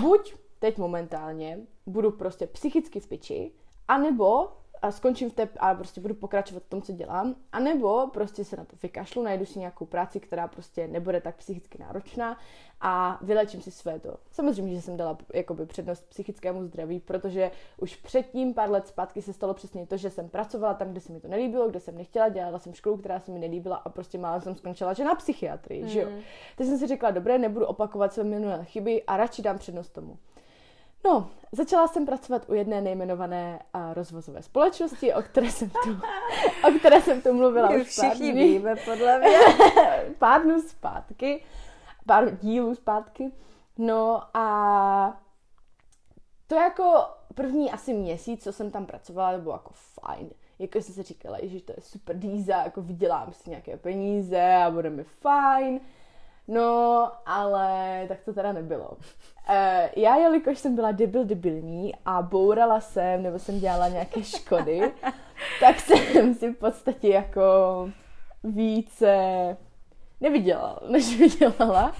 buď 0.00 0.34
teď 0.58 0.78
momentálně 0.78 1.58
budu 1.86 2.10
prostě 2.10 2.46
psychicky 2.46 3.00
v 3.00 3.06
piči, 3.06 3.52
anebo 3.88 4.52
a 4.82 4.90
skončím 4.90 5.30
v 5.30 5.34
té 5.34 5.48
a 5.58 5.74
prostě 5.74 6.00
budu 6.00 6.14
pokračovat 6.14 6.62
v 6.62 6.68
tom, 6.68 6.82
co 6.82 6.92
dělám, 6.92 7.34
anebo 7.52 8.06
prostě 8.12 8.44
se 8.44 8.56
na 8.56 8.64
to 8.64 8.76
vykašlu, 8.82 9.22
najdu 9.22 9.46
si 9.46 9.58
nějakou 9.58 9.86
práci, 9.86 10.20
která 10.20 10.48
prostě 10.48 10.88
nebude 10.88 11.20
tak 11.20 11.36
psychicky 11.36 11.78
náročná 11.78 12.38
a 12.80 13.18
vylečím 13.22 13.62
si 13.62 13.70
své 13.70 13.98
to. 13.98 14.16
Samozřejmě, 14.30 14.74
že 14.74 14.82
jsem 14.82 14.96
dala 14.96 15.18
jakoby 15.34 15.66
přednost 15.66 16.08
psychickému 16.08 16.64
zdraví, 16.64 17.00
protože 17.00 17.50
už 17.78 17.96
předtím 17.96 18.54
pár 18.54 18.70
let 18.70 18.86
zpátky 18.88 19.22
se 19.22 19.32
stalo 19.32 19.54
přesně 19.54 19.86
to, 19.86 19.96
že 19.96 20.10
jsem 20.10 20.28
pracovala 20.28 20.74
tam, 20.74 20.90
kde 20.90 21.00
se 21.00 21.12
mi 21.12 21.20
to 21.20 21.28
nelíbilo, 21.28 21.68
kde 21.68 21.80
jsem 21.80 21.98
nechtěla, 21.98 22.28
dělala 22.28 22.58
jsem 22.58 22.74
školu, 22.74 22.96
která 22.96 23.20
se 23.20 23.30
mi 23.30 23.38
nelíbila 23.38 23.76
a 23.76 23.88
prostě 23.88 24.18
málo 24.18 24.40
jsem 24.40 24.54
skončila, 24.54 24.92
že 24.92 25.04
na 25.04 25.14
psychiatrii, 25.14 25.82
mm. 25.82 25.88
že 25.88 26.00
jo. 26.00 26.08
Tak 26.56 26.66
jsem 26.66 26.78
si 26.78 26.86
řekla, 26.86 27.10
dobré, 27.10 27.38
nebudu 27.38 27.66
opakovat 27.66 28.12
své 28.12 28.24
minulé 28.24 28.64
chyby 28.64 29.02
a 29.02 29.16
radši 29.16 29.42
dám 29.42 29.58
přednost 29.58 29.88
tomu. 29.88 30.18
No, 31.04 31.30
začala 31.52 31.88
jsem 31.88 32.06
pracovat 32.06 32.48
u 32.48 32.54
jedné 32.54 32.80
nejmenované 32.80 33.62
a 33.72 33.94
rozvozové 33.94 34.42
společnosti, 34.42 35.14
o 35.14 35.22
které 35.22 35.50
jsem 35.50 35.70
tu, 35.70 35.98
o 36.68 36.78
které 36.78 37.02
jsem 37.02 37.22
tu 37.22 37.32
mluvila 37.32 37.68
My 37.68 37.80
už 37.80 37.96
pár 37.96 38.10
všichni 38.10 38.32
dní, 38.32 38.42
víme, 38.42 38.76
podle 38.84 39.18
mě. 39.18 39.38
pár 40.18 40.42
dnů 40.42 40.62
zpátky, 40.62 41.44
pár 42.06 42.36
dílů 42.38 42.74
zpátky. 42.74 43.32
No 43.78 44.22
a 44.36 45.20
to 46.46 46.54
jako 46.54 47.04
první 47.34 47.70
asi 47.70 47.94
měsíc, 47.94 48.44
co 48.44 48.52
jsem 48.52 48.70
tam 48.70 48.86
pracovala, 48.86 49.32
to 49.32 49.38
bylo 49.38 49.54
jako 49.54 49.70
fajn. 49.74 50.30
Jako 50.58 50.78
jsem 50.78 50.94
si 50.94 51.02
říkala, 51.02 51.38
že 51.42 51.60
to 51.60 51.72
je 51.72 51.80
super 51.80 52.18
díza, 52.18 52.62
jako 52.62 52.82
vydělám 52.82 53.32
si 53.32 53.50
nějaké 53.50 53.76
peníze 53.76 54.54
a 54.54 54.70
bude 54.70 54.90
mi 54.90 55.04
fajn. 55.04 55.80
No, 56.50 57.12
ale 57.26 58.04
tak 58.08 58.18
to 58.24 58.32
teda 58.32 58.52
nebylo. 58.52 58.90
E, 59.48 59.90
já, 59.96 60.16
jelikož 60.16 60.58
jsem 60.58 60.74
byla 60.74 60.92
debil 60.92 61.24
debilní 61.24 61.94
a 62.04 62.22
bourala 62.22 62.80
jsem, 62.80 63.22
nebo 63.22 63.38
jsem 63.38 63.60
dělala 63.60 63.88
nějaké 63.88 64.22
škody, 64.22 64.92
tak 65.60 65.80
jsem 65.80 66.34
si 66.34 66.52
v 66.52 66.56
podstatě 66.56 67.08
jako 67.08 67.42
více 68.44 69.16
nevydělala, 70.20 70.80
než 70.88 71.18
vydělala. 71.18 71.92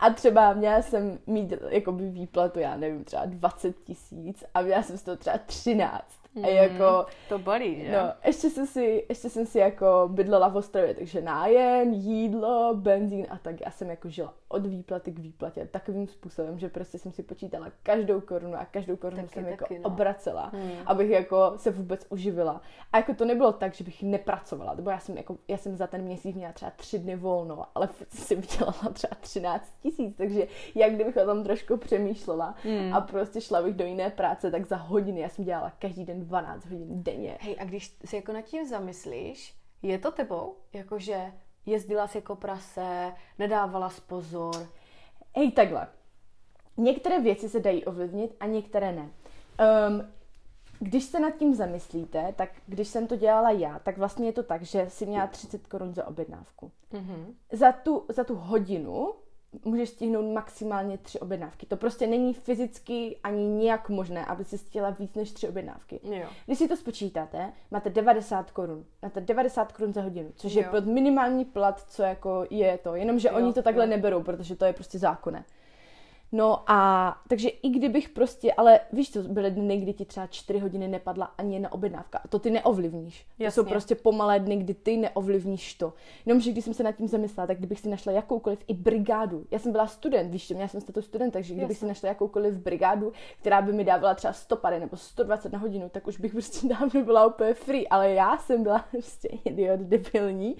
A 0.00 0.10
třeba 0.10 0.52
měla 0.52 0.82
jsem 0.82 1.18
mít 1.26 1.52
jakoby 1.68 2.10
výplatu, 2.10 2.58
já 2.58 2.76
nevím, 2.76 3.04
třeba 3.04 3.24
20 3.24 3.76
tisíc 3.84 4.44
a 4.54 4.62
měla 4.62 4.82
jsem 4.82 4.98
z 4.98 5.02
toho 5.02 5.16
třeba 5.16 5.38
13. 5.38 6.25
A 6.42 6.46
jako, 6.48 7.06
To 7.28 7.38
bolí, 7.38 7.84
že? 7.84 7.92
No, 7.92 8.12
ještě 8.26 8.50
jsem 8.50 8.66
si, 8.66 9.06
ještě 9.08 9.30
jsem 9.30 9.46
si 9.46 9.58
jako 9.58 10.08
bydlela 10.12 10.48
v 10.48 10.56
Ostravě, 10.56 10.94
takže 10.94 11.20
nájem, 11.20 11.92
jídlo, 11.92 12.74
benzín 12.74 13.26
a 13.30 13.38
tak. 13.38 13.60
Já 13.60 13.70
jsem 13.70 13.90
jako 13.90 14.08
žila 14.08 14.34
od 14.48 14.66
výplaty 14.66 15.12
k 15.12 15.18
výplatě 15.18 15.68
takovým 15.72 16.08
způsobem, 16.08 16.58
že 16.58 16.68
prostě 16.68 16.98
jsem 16.98 17.12
si 17.12 17.22
počítala 17.22 17.72
každou 17.82 18.20
korunu 18.20 18.54
a 18.56 18.64
každou 18.64 18.96
korunu 18.96 19.22
Taky, 19.22 19.34
jsem 19.34 19.44
taky, 19.44 19.74
jako 19.74 19.88
no. 19.88 19.94
obracela, 19.94 20.50
Hmm. 20.54 20.70
abych 20.86 21.10
jako 21.10 21.52
se 21.56 21.70
vůbec 21.70 22.06
uživila. 22.10 22.60
A 22.92 22.96
jako 22.96 23.14
to 23.14 23.24
nebylo 23.24 23.52
tak, 23.52 23.74
že 23.74 23.84
bych 23.84 24.02
nepracovala, 24.02 24.74
nebo 24.74 24.90
já 24.90 24.98
jsem 24.98 25.16
jako, 25.16 25.38
já 25.48 25.56
jsem 25.56 25.76
za 25.76 25.86
ten 25.86 26.02
měsíc 26.02 26.36
měla 26.36 26.52
třeba 26.52 26.70
tři 26.70 26.98
dny 26.98 27.16
volno, 27.16 27.64
ale 27.74 27.88
jsem 28.08 28.24
si 28.26 28.34
vydělala 28.34 28.88
třeba 28.92 29.16
13 29.20 29.74
tisíc, 29.82 30.16
takže 30.16 30.46
jak 30.74 30.94
kdybych 30.94 31.16
o 31.16 31.24
tom 31.26 31.44
trošku 31.44 31.76
přemýšlela 31.76 32.54
Hmm. 32.62 32.94
a 32.94 33.00
prostě 33.00 33.40
šla 33.40 33.62
bych 33.62 33.74
do 33.74 33.84
jiné 33.84 34.10
práce, 34.10 34.50
tak 34.50 34.66
za 34.66 34.76
hodiny, 34.76 35.20
já 35.20 35.28
jsem 35.28 35.44
dělala 35.44 35.72
každý 35.78 36.04
den 36.04 36.20
12 36.24 36.64
hodin 36.66 37.02
denně. 37.02 37.38
Hej, 37.40 37.56
a 37.58 37.64
když 37.64 37.96
si 38.04 38.16
jako 38.16 38.32
nad 38.32 38.42
tím 38.42 38.68
zamyslíš, 38.68 39.54
je 39.82 39.98
to 39.98 40.10
tebou? 40.10 40.56
Jakože 40.72 41.32
jezdila 41.66 42.08
jsi 42.08 42.18
jako 42.18 42.36
prase, 42.36 43.12
nedávala 43.38 43.90
pozor. 44.06 44.68
Hej, 45.36 45.52
takhle. 45.52 45.88
Některé 46.76 47.20
věci 47.20 47.48
se 47.48 47.60
dají 47.60 47.84
ovlivnit 47.84 48.36
a 48.40 48.46
některé 48.46 48.92
ne. 48.92 49.10
Um, 49.88 50.12
když 50.78 51.04
se 51.04 51.20
nad 51.20 51.30
tím 51.30 51.54
zamyslíte, 51.54 52.34
tak 52.36 52.50
když 52.66 52.88
jsem 52.88 53.06
to 53.06 53.16
dělala 53.16 53.50
já, 53.50 53.78
tak 53.78 53.98
vlastně 53.98 54.26
je 54.26 54.32
to 54.32 54.42
tak, 54.42 54.62
že 54.62 54.90
si 54.90 55.06
měla 55.06 55.26
30 55.26 55.66
korun 55.66 55.94
za 55.94 56.06
objednávku. 56.06 56.72
Mhm. 56.92 57.34
Za 57.52 57.72
tu, 57.72 58.04
za 58.08 58.24
tu 58.24 58.34
hodinu 58.34 59.14
můžeš 59.64 59.88
stihnout 59.88 60.32
maximálně 60.34 60.98
tři 60.98 61.20
objednávky. 61.20 61.66
To 61.66 61.76
prostě 61.76 62.06
není 62.06 62.34
fyzicky 62.34 63.16
ani 63.22 63.46
nějak 63.48 63.88
možné, 63.88 64.24
aby 64.26 64.44
si 64.44 64.58
stihla 64.58 64.90
víc 64.90 65.14
než 65.14 65.32
tři 65.32 65.48
objednávky. 65.48 66.00
Jo. 66.02 66.26
Když 66.46 66.58
si 66.58 66.68
to 66.68 66.76
spočítáte, 66.76 67.52
máte 67.70 67.90
90 67.90 68.50
korun. 68.50 68.84
Máte 69.02 69.20
90 69.20 69.72
korun 69.72 69.92
za 69.92 70.02
hodinu, 70.02 70.28
což 70.36 70.52
je 70.54 70.62
Jo. 70.64 70.68
pod 70.70 70.86
minimální 70.86 71.44
plat, 71.44 71.80
co 71.88 72.02
jako 72.02 72.46
je 72.50 72.78
to. 72.78 72.94
Jenomže 72.94 73.28
Jo, 73.28 73.34
oni 73.36 73.52
to 73.52 73.62
takhle 73.62 73.84
jo. 73.84 73.90
neberou, 73.90 74.22
protože 74.22 74.56
to 74.56 74.64
je 74.64 74.72
prostě 74.72 74.98
zákonné. 74.98 75.44
No 76.32 76.70
a 76.70 77.20
takže 77.28 77.48
i 77.48 77.68
kdybych 77.68 78.08
prostě, 78.08 78.52
ale 78.52 78.80
víš 78.92 79.12
co, 79.12 79.22
byly 79.22 79.50
dny, 79.50 79.76
kdy 79.76 79.92
ti 79.92 80.04
třeba 80.04 80.26
4 80.26 80.58
hodiny 80.58 80.88
nepadla 80.88 81.26
ani 81.38 81.54
jedna 81.54 81.72
objednávka. 81.72 82.18
A 82.18 82.28
to 82.28 82.38
ty 82.38 82.50
neovlivníš. 82.50 83.26
To 83.36 83.44
Jasně. 83.44 83.54
jsou 83.54 83.68
prostě 83.68 83.94
pomalé 83.94 84.40
dny, 84.40 84.56
kdy 84.56 84.74
ty 84.74 84.96
neovlivníš 84.96 85.74
to. 85.74 85.92
Jenomže 86.26 86.52
když 86.52 86.64
jsem 86.64 86.74
se 86.74 86.82
nad 86.82 86.92
tím 86.92 87.08
zamyslela, 87.08 87.46
tak 87.46 87.58
kdybych 87.58 87.80
si 87.80 87.88
našla 87.88 88.12
jakoukoliv 88.12 88.58
i 88.68 88.74
brigádu. 88.74 89.46
Já 89.50 89.58
jsem 89.58 89.72
byla 89.72 89.86
student, 89.86 90.32
víš 90.32 90.50
měla 90.50 90.68
jsem 90.68 90.80
status 90.80 91.04
student, 91.04 91.32
takže 91.32 91.54
kdybych 91.54 91.70
Jasně. 91.70 91.80
si 91.80 91.86
našla 91.86 92.08
jakoukoliv 92.08 92.54
brigádu, 92.54 93.12
která 93.40 93.62
by 93.62 93.72
mi 93.72 93.84
dávala 93.84 94.14
třeba 94.14 94.32
100 94.32 94.56
pady 94.56 94.80
nebo 94.80 94.96
120 94.96 95.52
na 95.52 95.58
hodinu, 95.58 95.88
tak 95.88 96.06
už 96.06 96.20
bych 96.20 96.32
prostě 96.32 96.68
dávno 96.80 97.04
byla 97.04 97.26
úplně 97.26 97.54
free. 97.54 97.88
Ale 97.88 98.10
já 98.10 98.38
jsem 98.38 98.62
byla 98.62 98.78
prostě 98.90 99.28
idiot 99.28 99.80
debilní 99.80 100.56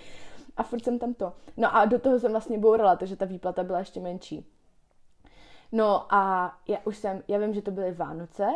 a 0.57 0.62
furt 0.62 0.85
jsem 0.85 0.98
tam 0.98 1.14
to. 1.14 1.33
No 1.57 1.76
a 1.76 1.85
do 1.85 1.98
toho 1.98 2.18
jsem 2.18 2.31
vlastně 2.31 2.59
bourala, 2.59 2.96
takže 2.96 3.16
ta 3.16 3.24
výplata 3.24 3.64
byla 3.64 3.79
ještě 3.79 4.00
menší. 4.00 4.46
No 5.72 6.14
a 6.14 6.52
já 6.68 6.79
už 6.85 6.96
jsem, 6.96 7.22
já 7.29 7.38
vím, 7.38 7.55
že 7.55 7.62
to 7.62 7.70
byly 7.70 7.92
Vánoce 7.92 8.46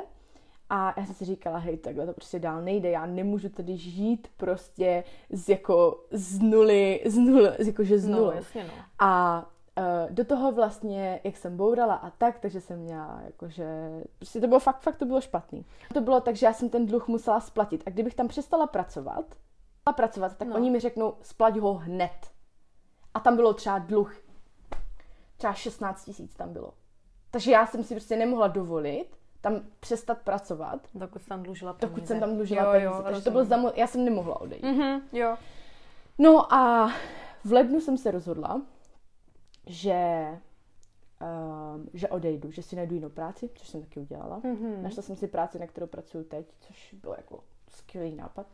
a 0.70 0.94
já 1.00 1.06
jsem 1.06 1.14
si 1.14 1.24
říkala, 1.24 1.58
hej, 1.58 1.76
takhle 1.76 2.06
to 2.06 2.12
prostě 2.12 2.38
dál 2.38 2.62
nejde, 2.62 2.90
já 2.90 3.06
nemůžu 3.06 3.48
tady 3.48 3.76
žít 3.76 4.28
prostě 4.36 5.04
z 5.30 5.48
jako 5.48 6.04
z 6.10 6.38
nuly, 6.40 7.02
z 7.06 7.16
nuly, 7.18 7.50
z 7.58 7.66
jakože 7.66 7.98
z 7.98 8.08
No, 8.08 8.18
nuly. 8.18 8.36
jasně 8.36 8.64
no. 8.64 8.72
A 8.98 9.38
uh, 9.78 10.14
do 10.14 10.24
toho 10.24 10.52
vlastně, 10.52 11.20
jak 11.24 11.36
jsem 11.36 11.56
bourala 11.56 11.94
a 11.94 12.10
tak, 12.10 12.38
takže 12.38 12.60
jsem 12.60 12.78
měla 12.78 13.20
jakože, 13.24 13.90
prostě 14.18 14.40
to 14.40 14.46
bylo 14.46 14.60
fakt, 14.60 14.80
fakt 14.80 14.96
to 14.96 15.04
bylo 15.04 15.20
špatný. 15.20 15.64
To 15.94 16.00
bylo 16.00 16.20
tak, 16.20 16.36
že 16.36 16.46
já 16.46 16.52
jsem 16.52 16.68
ten 16.68 16.86
dluh 16.86 17.08
musela 17.08 17.40
splatit 17.40 17.82
a 17.86 17.90
kdybych 17.90 18.14
tam 18.14 18.28
přestala 18.28 18.66
pracovat, 18.66 19.24
přestala 19.26 19.94
pracovat, 19.96 20.36
tak 20.36 20.48
No. 20.48 20.54
no. 20.54 20.60
oni 20.60 20.70
mi 20.70 20.80
řeknou, 20.80 21.14
splať 21.22 21.56
ho 21.56 21.74
hned. 21.74 22.30
A 23.14 23.20
tam 23.20 23.36
bylo 23.36 23.54
třeba 23.54 23.78
dluh, 23.78 24.14
třeba 25.36 25.52
16 25.52 26.04
tisíc 26.04 26.34
tam 26.34 26.52
bylo. 26.52 26.72
Takže 27.30 27.50
já 27.50 27.66
jsem 27.66 27.84
si 27.84 27.94
prostě 27.94 28.16
nemohla 28.16 28.48
dovolit 28.48 29.06
tam 29.40 29.60
přestat 29.80 30.18
pracovat, 30.18 30.88
Dokud 30.94 31.22
jsi 31.22 31.28
tam 31.28 31.42
dlužila 31.42 31.72
peníze. 31.72 31.94
dokud 31.94 32.06
jsem 32.08 32.20
tam 32.20 32.34
dlužila 32.36 32.62
jo, 32.64 32.70
peníze. 32.72 32.86
Jo, 32.86 33.02
takže 33.02 33.20
to 33.24 33.30
bylo 33.30 33.44
za 33.44 33.56
mo- 33.56 33.72
já 33.76 33.86
jsem 33.86 34.04
nemohla 34.04 34.40
odejít. 34.40 34.62
Mhm, 34.64 35.00
jo. 35.12 35.36
No 36.18 36.54
a 36.54 36.92
v 37.44 37.52
lednu 37.52 37.80
jsem 37.80 37.98
se 37.98 38.10
rozhodla, 38.10 38.62
že 39.66 40.28
um, 41.74 41.86
že 41.94 42.08
odejdu, 42.08 42.50
že 42.50 42.62
si 42.62 42.76
najdu 42.76 42.94
jinou 42.94 43.08
práci, 43.08 43.50
což 43.54 43.68
jsem 43.68 43.80
taky 43.80 44.00
udělala. 44.00 44.40
Mhm. 44.44 44.82
Našla 44.82 45.02
jsem 45.02 45.16
si 45.16 45.28
práci, 45.28 45.58
na 45.58 45.66
kterou 45.66 45.86
pracuji 45.86 46.24
teď, 46.24 46.46
což 46.60 46.94
bylo 47.02 47.14
jako 47.16 47.44
skvělý 47.68 48.14
nápad. 48.14 48.46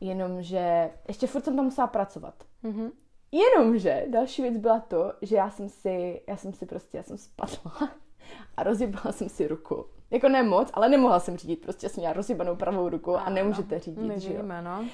Jenomže 0.00 0.90
ještě 1.08 1.26
furt 1.26 1.44
jsem 1.44 1.56
tam 1.56 1.64
musela 1.64 1.86
pracovat. 1.86 2.34
Mhm. 2.62 2.90
Jenomže 3.32 4.06
další 4.08 4.42
věc 4.42 4.56
byla 4.56 4.80
to, 4.80 5.12
že 5.22 5.36
já 5.36 5.50
jsem 5.50 5.68
si, 5.68 6.22
já 6.28 6.36
jsem 6.36 6.52
si 6.52 6.66
prostě, 6.66 6.96
já 6.96 7.02
jsem 7.02 7.18
spadla 7.18 7.72
a 8.56 8.62
rozjebala 8.62 9.12
jsem 9.12 9.28
si 9.28 9.48
ruku. 9.48 9.86
Jako 10.10 10.28
ne 10.28 10.42
moc, 10.42 10.70
ale 10.74 10.88
nemohla 10.88 11.20
jsem 11.20 11.36
řídit, 11.36 11.62
prostě 11.62 11.88
jsem 11.88 12.00
měla 12.00 12.12
rozjebanou 12.12 12.56
pravou 12.56 12.88
ruku 12.88 13.16
a 13.16 13.30
nemůžete 13.30 13.78
řídit, 13.78 14.02
My 14.02 14.20
že 14.20 14.34
jo. 14.34 14.42
no. 14.62 14.84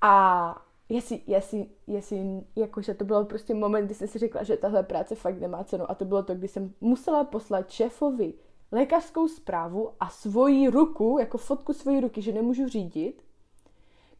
A 0.00 0.62
jestli, 0.88 1.20
jestli, 1.26 1.66
jestli, 1.86 2.18
jakože 2.56 2.94
to 2.94 3.04
bylo 3.04 3.24
prostě 3.24 3.54
moment, 3.54 3.84
kdy 3.84 3.94
jsem 3.94 4.08
si 4.08 4.18
řekla, 4.18 4.42
že 4.42 4.56
tahle 4.56 4.82
práce 4.82 5.14
fakt 5.14 5.40
nemá 5.40 5.64
cenu. 5.64 5.90
A 5.90 5.94
to 5.94 6.04
bylo 6.04 6.22
to, 6.22 6.34
kdy 6.34 6.48
jsem 6.48 6.74
musela 6.80 7.24
poslat 7.24 7.70
šéfovi 7.70 8.34
lékařskou 8.72 9.28
zprávu 9.28 9.90
a 10.00 10.08
svoji 10.08 10.68
ruku, 10.68 11.16
jako 11.20 11.38
fotku 11.38 11.72
svojí 11.72 12.00
ruky, 12.00 12.22
že 12.22 12.32
nemůžu 12.32 12.68
řídit, 12.68 13.22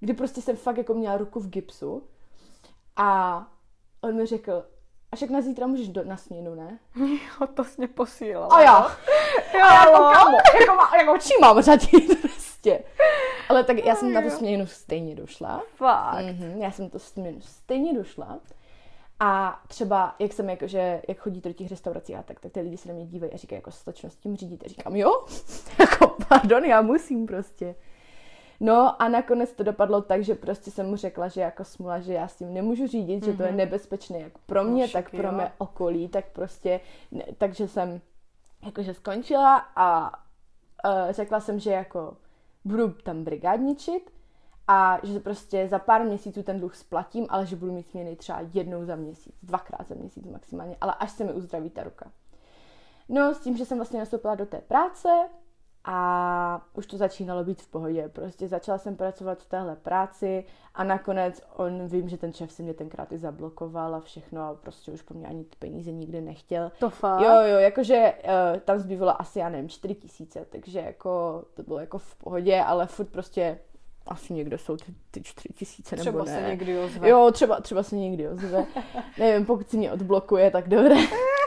kdy 0.01 0.15
prostě 0.15 0.43
jsem 0.43 0.57
fakt 0.57 0.79
jako 0.79 0.95
měla 0.95 1.17
ruku 1.17 1.41
v 1.41 1.49
gipsu. 1.49 2.03
A 2.97 3.41
on 4.01 4.15
mi 4.17 4.27
řekl, 4.27 4.65
a 5.13 5.17
však 5.17 5.31
na 5.31 5.41
zítra 5.41 5.67
můžeš 5.67 5.89
do, 5.89 6.05
na 6.05 6.17
směnu, 6.17 6.55
ne? 6.55 6.79
Jo, 6.97 7.47
to 7.55 7.65
jsi 7.65 7.75
mě 7.79 7.89
posílala. 7.89 8.57
A 8.57 8.61
já, 8.61 8.97
Jo, 9.55 9.65
a 9.65 9.75
jako 9.75 9.91
kámo, 10.15 10.37
jako, 10.61 10.75
má- 10.75 10.97
jako 10.99 11.19
čím 11.19 11.37
mám 11.41 11.63
řadit 11.63 12.21
prostě. 12.21 12.83
Ale 13.49 13.65
tak 13.65 13.85
já 13.85 13.95
jsem 13.95 14.13
na 14.13 14.23
tu 14.23 14.31
směnu 14.31 14.67
stejně 14.67 15.15
došla. 15.15 15.63
Fakt. 15.77 16.25
Mm-hmm, 16.25 16.57
já 16.63 16.71
jsem 16.71 16.91
to 16.91 16.99
směnu 16.99 17.41
stejně 17.41 17.95
došla. 17.95 18.39
A 19.21 19.61
třeba, 19.69 20.15
jak 20.19 20.33
jsem 20.33 20.51
jakože, 20.51 21.03
jak 21.09 21.19
chodí 21.19 21.41
do 21.41 21.53
těch 21.53 21.71
restaurací 21.71 22.15
a 22.15 22.23
tak, 22.23 22.41
tak 22.41 22.53
ty 22.53 22.61
lidi 22.61 22.77
se 22.77 22.89
na 22.89 22.95
mě 22.95 23.07
dívají 23.07 23.33
a 23.33 23.37
říkají, 23.37 23.59
jako 23.59 23.71
slečno 23.71 24.11
s 24.11 24.17
tím 24.17 24.37
řídíte. 24.37 24.69
Říkám, 24.69 24.97
jo, 24.97 25.27
jako 25.79 26.17
pardon, 26.29 26.65
já 26.65 26.83
musím 26.83 27.27
prostě. 27.27 27.75
No 28.61 29.03
a 29.03 29.09
nakonec 29.09 29.53
to 29.53 29.63
dopadlo 29.63 30.03
tak, 30.03 30.25
že 30.25 30.35
prostě 30.35 30.71
jsem 30.71 30.87
mu 30.87 30.97
řekla, 30.97 31.29
že 31.29 31.41
jako 31.41 31.65
smula, 31.65 32.01
že 32.01 32.13
já 32.13 32.29
s 32.29 32.37
tím 32.37 32.55
nemůžu 32.55 32.87
řídit, 32.87 33.23
mm-hmm. 33.23 33.31
že 33.31 33.37
to 33.37 33.43
je 33.43 33.53
nebezpečné 33.53 34.21
jak 34.21 34.39
pro 34.39 34.65
mě, 34.65 34.87
však 34.87 35.05
tak 35.05 35.11
pro 35.21 35.29
jo. 35.29 35.33
mé 35.33 35.53
okolí, 35.59 36.09
tak 36.09 36.25
prostě, 36.33 36.81
ne, 37.11 37.25
takže 37.39 37.69
jsem 37.69 38.01
jakože 38.65 38.95
skončila 38.95 39.57
a 39.77 40.19
uh, 40.87 41.13
řekla 41.13 41.41
jsem, 41.41 41.59
že 41.59 41.71
jako 41.71 42.17
budu 42.65 42.89
tam 42.89 43.25
brigádničit 43.25 44.11
a 44.69 44.99
že 45.03 45.21
prostě 45.21 45.69
za 45.69 45.79
pár 45.79 46.05
měsíců 46.05 46.43
ten 46.43 46.61
dluh 46.61 46.77
splatím, 46.77 47.27
ale 47.29 47.47
že 47.47 47.57
budu 47.57 47.73
mít 47.73 47.91
směny 47.91 48.17
třeba 48.17 48.41
jednou 48.53 48.85
za 48.85 48.97
měsíc, 48.97 49.35
dvakrát 49.43 49.89
za 49.89 49.95
měsíc 49.95 50.27
maximálně, 50.27 50.77
ale 50.81 50.95
až 50.95 51.11
se 51.11 51.25
mi 51.25 51.33
uzdraví 51.33 51.71
ta 51.71 51.83
ruka. 51.83 52.11
No, 53.09 53.35
s 53.35 53.41
tím, 53.41 53.57
že 53.57 53.65
jsem 53.65 53.79
vlastně 53.79 53.99
nastoupila 53.99 54.35
do 54.35 54.47
té 54.47 54.61
práce 54.61 55.09
a 55.89 56.67
už 56.75 56.87
to 56.87 56.97
začínalo 56.97 57.45
být 57.45 57.63
v 57.63 57.69
pohodě. 57.69 58.09
Prostě 58.09 58.49
začala 58.49 58.79
jsem 58.79 58.97
pracovat 58.97 59.39
v 59.39 59.47
téhle 59.49 59.77
práci 59.77 60.45
a 60.75 60.85
nakonec 60.85 61.43
on, 61.57 61.87
vím, 61.89 62.09
že 62.09 62.17
ten 62.17 62.33
šéf 62.33 62.53
si 62.53 62.63
mě 62.63 62.75
tenkrát 62.75 63.13
i 63.13 63.19
zablokoval 63.19 63.95
a 63.95 64.01
všechno 64.01 64.43
a 64.43 64.55
prostě 64.55 64.93
už 64.93 65.03
po 65.03 65.15
mě 65.15 65.27
ani 65.27 65.45
ty 65.45 65.57
peníze 65.59 65.93
nikdy 65.93 66.21
nechtěl. 66.21 66.73
To 66.79 66.91
fakt. 66.91 67.21
Jo, 67.21 67.31
jo, 67.31 67.59
jakože 67.59 68.13
uh, 68.25 68.61
tam 68.61 68.79
zbývalo 68.79 69.21
asi, 69.21 69.39
já 69.39 69.49
nevím, 69.49 69.69
4 69.69 69.95
tisíce, 69.95 70.47
takže 70.51 70.81
jako 70.81 71.43
to 71.55 71.63
bylo 71.63 71.79
jako 71.79 71.99
v 71.99 72.15
pohodě, 72.15 72.61
ale 72.61 72.87
furt 72.87 73.09
prostě 73.09 73.59
asi 74.07 74.35
někde 74.35 74.59
jsou 74.59 74.77
ty, 74.77 74.95
ty 75.11 75.23
4 75.23 75.55
tisíce 75.55 75.97
nebo 75.97 76.03
Třeba 76.03 76.25
ne. 76.25 76.43
se 76.43 76.49
někdy 76.49 76.79
ozve. 76.79 77.09
Jo, 77.09 77.31
třeba, 77.33 77.61
třeba 77.61 77.83
se 77.83 77.97
někdy 77.97 78.29
ozve. 78.29 78.67
nevím, 79.19 79.47
pokud 79.47 79.71
si 79.71 79.77
mě 79.77 79.93
odblokuje, 79.93 80.51
tak 80.51 80.69
dobré. 80.69 80.97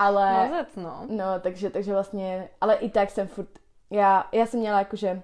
ale... 0.00 0.48
Mazec, 0.48 0.76
no. 0.76 1.06
No, 1.08 1.40
takže, 1.40 1.70
takže 1.70 1.92
vlastně, 1.92 2.48
ale 2.60 2.74
i 2.74 2.90
tak 2.90 3.10
jsem 3.10 3.28
furt, 3.28 3.48
já, 3.90 4.28
já 4.32 4.46
jsem 4.46 4.60
měla 4.60 4.78
jakože, 4.78 5.22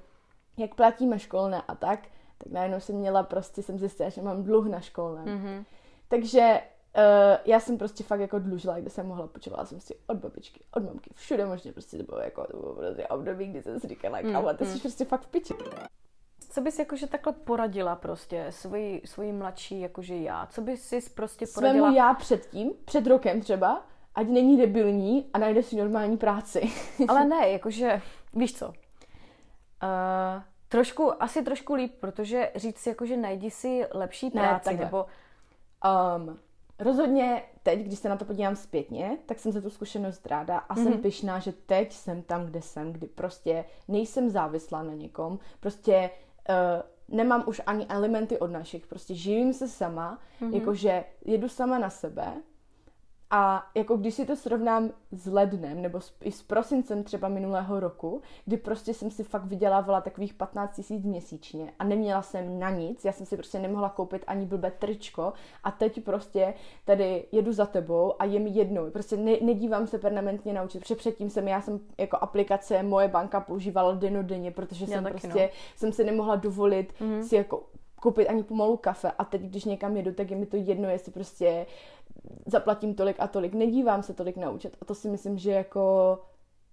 jak 0.57 0.75
platíme 0.75 1.19
školné 1.19 1.63
a 1.69 1.75
tak, 1.75 2.01
tak 2.39 2.53
najednou 2.53 2.81
jsem 2.81 2.97
měla 2.97 3.23
prostě, 3.23 3.63
jsem 3.63 3.79
zjistila, 3.79 4.09
že 4.09 4.23
mám 4.23 4.43
dluh 4.43 4.67
na 4.67 4.81
školném. 4.81 5.25
Mhm. 5.25 5.65
Takže 6.09 6.61
uh, 6.97 7.03
já 7.45 7.61
jsem 7.61 7.79
prostě 7.79 8.05
fakt 8.05 8.21
jako 8.21 8.39
dlužila, 8.39 8.81
kde 8.81 8.91
jsem 8.91 9.07
mohla, 9.07 9.27
počovala 9.27 9.65
jsem 9.65 9.81
si 9.81 9.97
od 10.07 10.17
babičky, 10.17 10.61
od 10.75 10.85
mamky, 10.85 11.11
všude 11.15 11.47
možně 11.47 11.73
prostě 11.73 11.97
to 11.97 12.03
bylo 12.03 12.21
jako, 12.21 12.47
to 12.51 12.57
bylo 12.57 12.75
prostě 12.75 13.07
období, 13.07 13.47
kdy 13.47 13.63
jsem 13.63 13.81
si 13.81 13.89
říkala, 13.89 14.19
Mm, 14.21 14.33
kámo, 14.33 14.55
ty 14.55 14.67
jsi 14.67 14.81
prostě 14.81 15.05
fakt 15.05 15.23
v 15.23 15.27
piči. 15.27 15.55
Co 16.51 16.61
bys 16.61 16.79
jakože 16.79 17.07
takhle 17.07 17.33
poradila 17.33 17.97
prostě 17.97 18.47
svoji, 18.51 19.03
svoji 19.05 19.33
mladší 19.33 19.81
jakože 19.81 20.17
já? 20.17 20.47
Co 20.47 20.61
bys 20.61 20.89
si 20.89 21.01
prostě 21.15 21.47
poradila? 21.55 21.87
Svému 21.87 21.97
já 21.97 22.15
předtím, 22.15 22.73
před 22.85 23.07
rokem 23.07 23.41
třeba, 23.41 23.83
ať 24.17 24.29
není 24.29 24.57
debilní 24.57 25.31
a 25.33 25.39
najde 25.39 25.63
si 25.63 25.77
normální 25.77 26.17
práci. 26.17 26.71
Ale 27.09 27.25
ne, 27.25 27.49
jakože, 27.49 28.03
víš 28.35 28.59
co? 28.59 28.69
Uh, 28.69 28.75
trošku, 30.69 31.23
asi 31.23 31.43
trošku 31.43 31.75
líp, 31.75 31.95
protože 32.01 32.53
říct 32.55 32.79
si 32.79 32.89
jakože 32.89 33.17
najdi 33.17 33.51
si 33.51 33.87
lepší 33.95 34.27
Ne, 34.27 34.43
práci, 34.43 34.65
takhle. 34.65 34.85
nebo 34.85 35.07
Um, 36.17 36.39
rozhodně 36.79 37.43
teď, 37.63 37.81
když 37.81 37.99
se 37.99 38.09
na 38.09 38.17
to 38.17 38.25
podívám 38.25 38.57
zpětně, 38.57 39.19
tak 39.27 39.39
jsem 39.39 39.53
za 39.53 39.61
tu 39.61 39.71
zkušenost 39.71 40.27
ráda 40.27 40.59
a 40.59 40.75
mm-hmm. 40.75 40.83
jsem 40.83 41.03
pyšná, 41.03 41.39
že 41.39 41.53
teď 41.53 41.93
jsem 41.93 42.23
tam, 42.23 42.47
kde 42.47 42.63
jsem, 42.63 42.93
kdy 42.93 43.07
prostě 43.07 43.65
nejsem 43.89 44.31
závislá 44.31 44.83
na 44.83 44.95
někom, 44.95 45.39
prostě 45.61 46.11
uh, 46.49 47.17
nemám 47.17 47.45
už 47.47 47.61
ani 47.67 47.87
elementy 47.87 48.39
od 48.39 48.51
našich, 48.51 48.87
prostě 48.87 49.15
živím 49.15 49.53
se 49.53 49.69
sama, 49.69 50.19
mm-hmm. 50.41 50.55
jakože 50.55 51.05
jedu 51.25 51.49
sama 51.49 51.79
na 51.79 51.91
sebe 51.91 52.33
a 53.31 53.67
jako 53.75 53.97
když 53.97 54.15
si 54.15 54.27
to 54.27 54.37
srovnám 54.37 54.91
s 55.13 55.27
lednem 55.27 55.83
nebo 55.83 56.01
s, 56.01 56.15
i 56.23 56.33
s 56.33 56.43
prosincem 56.43 57.05
třeba 57.05 57.29
minulého 57.29 57.81
roku, 57.81 58.23
kdy 58.45 58.57
prostě 58.57 58.95
jsem 58.95 59.11
si 59.11 59.25
fakt 59.25 59.45
vydělávala 59.45 60.01
takových 60.01 60.35
15 60.35 60.77
tisíc 60.77 61.05
měsíčně 61.05 61.73
a 61.79 61.85
neměla 61.85 62.23
jsem 62.23 62.59
na 62.59 62.71
nic, 62.71 63.05
já 63.05 63.13
jsem 63.13 63.27
si 63.27 63.37
prostě 63.37 63.59
nemohla 63.59 63.89
koupit 63.89 64.25
ani 64.27 64.47
blbé 64.47 64.71
tričko 64.71 65.33
a 65.65 65.71
teď 65.71 66.05
prostě 66.05 66.55
tady 66.85 67.25
jedu 67.33 67.53
za 67.53 67.67
tebou 67.67 68.15
a 68.19 68.25
je 68.25 68.41
mi 68.41 68.51
jednou, 68.51 68.91
prostě 68.91 69.17
ne, 69.17 69.33
nedívám 69.43 69.87
se 69.87 69.99
permanentně 69.99 70.53
na 70.53 70.63
účet, 70.63 70.81
protože 70.81 70.95
předtím 70.95 71.31
jsem, 71.31 71.49
já 71.49 71.61
jsem 71.61 71.81
jako 71.99 72.17
aplikace 72.21 72.83
moje 72.83 73.09
banka 73.09 73.41
používala 73.41 73.95
denodenně, 73.95 74.51
protože 74.51 74.85
Já 74.85 74.91
jsem 74.91 75.05
prostě, 75.05 75.43
no. 75.43 75.49
jsem 75.77 75.93
si 75.93 76.05
nemohla 76.05 76.37
dovolit 76.37 76.93
mm-hmm. 77.01 77.21
si 77.21 77.37
jako 77.37 77.63
koupit 78.01 78.29
ani 78.29 78.43
pomalu 78.43 78.77
kafe 78.77 79.11
a 79.19 79.25
teď, 79.25 79.43
když 79.43 79.65
někam 79.65 79.97
jedu, 79.97 80.13
tak 80.13 80.31
je 80.31 80.37
mi 80.37 80.47
to 80.47 80.57
jedno, 80.57 80.89
jestli 80.89 81.13
prostě 81.13 81.67
zaplatím 82.47 82.95
tolik 82.95 83.17
a 83.19 83.27
tolik, 83.27 83.55
nedívám 83.55 84.03
se 84.03 84.15
tolik 84.15 84.37
na 84.37 84.51
účet 84.51 84.77
a 84.81 84.85
to 84.85 84.95
si 84.95 85.09
myslím, 85.09 85.39
že 85.39 85.51
jako 85.51 86.19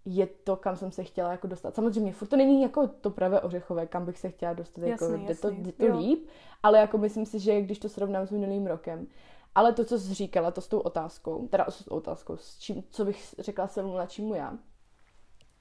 je 0.06 0.28
to, 0.28 0.56
kam 0.56 0.76
jsem 0.76 0.92
se 0.92 1.04
chtěla 1.04 1.32
jako 1.32 1.48
dostat. 1.48 1.76
Samozřejmě, 1.76 2.13
furt 2.13 2.28
to 2.28 2.36
není 2.36 2.62
jako 2.62 2.88
to 2.88 3.10
pravé 3.10 3.42
ořechové, 3.42 3.88
kam 3.88 4.06
bych 4.06 4.18
se 4.18 4.30
chtěla 4.30 4.54
dostat, 4.54 4.82
jako 4.82 5.06
Jasný, 5.06 5.26
jde 5.26 5.36
to, 5.36 5.50
jde 5.50 5.72
to 5.72 5.86
jo. 5.86 5.98
líp, 5.98 6.28
ale 6.63 6.80
jako 6.80 6.98
myslím 6.98 7.26
si, 7.26 7.39
že 7.39 7.62
když 7.62 7.80
to 7.80 7.89
srovnám 7.89 8.28
s 8.28 8.32
minulým 8.32 8.68
rokem, 8.68 9.08
ale 9.56 9.74
to, 9.74 9.86
co 9.86 10.00
jsi 10.00 10.13
říkala, 10.13 10.52
to 10.52 10.62
s 10.62 10.68
tou 10.68 10.80
otázkou, 10.80 11.48
teda 11.48 11.66
s 11.70 11.86
tou 11.86 11.96
otázkou, 11.96 12.38
s 12.38 12.60
čím, 12.60 12.84
co 12.89 13.06
bych 13.06 13.36
řekla 13.39 13.68
svému 13.68 13.92
mladšímu 13.92 14.34
já, 14.34 14.58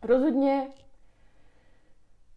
rozhodně 0.02 0.70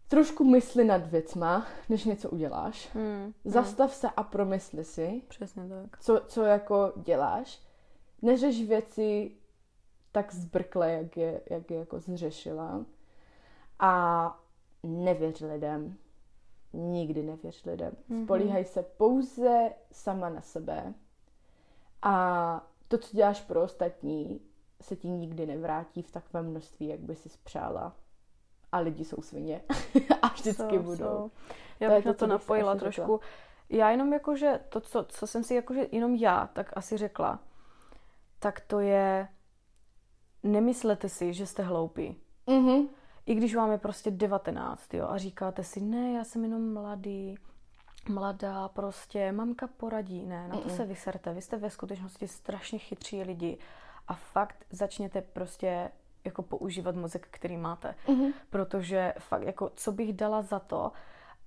trošku 0.08 0.44
mysli 0.44 0.84
nad 0.84 1.06
věcma, 1.06 1.66
než 1.88 2.04
něco 2.04 2.30
uděláš. 2.30 2.88
Hmm, 2.94 3.32
Zastav 3.44 3.94
se 3.94 4.08
a 4.16 4.22
promysli 4.22 4.84
si, 4.84 5.22
přesně 5.28 5.68
tak. 5.68 6.00
co, 6.00 6.20
co 6.26 6.42
jako 6.42 6.92
děláš. 6.96 7.62
Neřeš 8.22 8.68
věci 8.68 9.32
tak 10.12 10.34
zbrkle, 10.34 10.92
jak 10.92 11.16
je, 11.16 11.40
jak 11.50 11.70
je 11.70 11.78
jako 11.78 12.00
zřešila. 12.00 12.84
A 13.78 14.40
nevěř 14.82 15.40
lidem. 15.40 15.96
Nikdy 16.72 17.22
nevěř 17.22 17.64
lidem. 17.64 17.92
Mm-hmm. 18.10 18.24
Spolíhaj 18.24 18.64
se 18.64 18.82
pouze 18.82 19.70
sama 19.92 20.28
na 20.28 20.40
sebe. 20.40 20.94
A 22.02 22.66
to, 22.88 22.98
co 22.98 23.16
děláš 23.16 23.40
pro 23.42 23.62
ostatní, 23.62 24.40
se 24.80 24.96
ti 24.96 25.08
nikdy 25.08 25.46
nevrátí 25.46 26.02
v 26.02 26.10
takovém 26.10 26.50
množství, 26.50 26.86
jak 26.86 27.00
by 27.00 27.16
si 27.16 27.28
spřála. 27.28 27.96
A 28.72 28.78
lidi 28.78 29.04
jsou 29.04 29.22
svině. 29.22 29.62
a 30.22 30.28
vždycky 30.28 30.76
Jsou, 30.76 30.82
budou. 30.82 30.96
jsou. 30.96 31.30
Já 31.80 31.90
bych 31.94 32.02
to, 32.04 32.08
na 32.08 32.14
to 32.14 32.26
napojila 32.26 32.72
asi 32.72 32.78
řekla. 32.78 33.06
trošku. 33.06 33.20
Já 33.68 33.90
jenom 33.90 34.12
jakože 34.12 34.60
to, 34.68 34.80
co, 34.80 35.04
co 35.08 35.26
jsem 35.26 35.44
si 35.44 35.54
jakože 35.54 35.86
jenom 35.92 36.14
já, 36.14 36.46
tak 36.52 36.72
asi 36.76 36.96
řekla, 36.96 37.38
tak 38.38 38.60
to 38.60 38.80
je, 38.80 39.28
nemyslete 40.42 41.08
si, 41.08 41.34
že 41.34 41.46
jste 41.46 41.62
hloupí. 41.62 42.16
Mhm. 42.46 42.88
I 43.26 43.34
když 43.34 43.54
vám 43.54 43.72
je 43.72 43.78
prostě 43.78 44.10
19, 44.10 44.94
jo, 44.94 45.08
a 45.08 45.18
říkáte 45.18 45.64
si, 45.64 45.80
ne, 45.80 46.12
já 46.12 46.24
jsem 46.24 46.42
jenom 46.44 46.72
mladý, 46.72 47.34
mladá, 48.08 48.68
prostě, 48.68 49.32
mamka 49.32 49.66
poradí. 49.66 50.26
Ne, 50.26 50.48
na 50.48 50.56
to 50.56 50.68
se 50.68 50.84
vyserte. 50.84 51.32
Vy 51.32 51.42
jste 51.42 51.56
ve 51.56 51.70
skutečnosti 51.70 52.28
strašně 52.28 52.78
chytří 52.78 53.22
lidi 53.22 53.58
a 54.08 54.14
fakt 54.14 54.66
začněte 54.70 55.22
prostě 55.22 55.90
jako 56.26 56.42
používat 56.42 56.96
mozek, 56.96 57.28
který 57.30 57.56
máte. 57.56 57.94
Mm-hmm. 58.06 58.32
Protože 58.50 59.14
fakt, 59.18 59.42
jako, 59.42 59.70
co 59.74 59.92
bych 59.92 60.12
dala 60.12 60.42
za 60.42 60.58
to, 60.58 60.92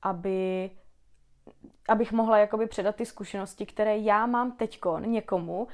aby 0.01 0.71
abych 1.87 2.11
mohla 2.11 2.37
jakoby 2.37 2.67
předat 2.67 2.95
ty 2.95 3.05
zkušenosti, 3.05 3.65
které 3.65 3.97
já 3.97 4.25
mám 4.25 4.51
teďko 4.51 4.99
někomu 4.99 5.67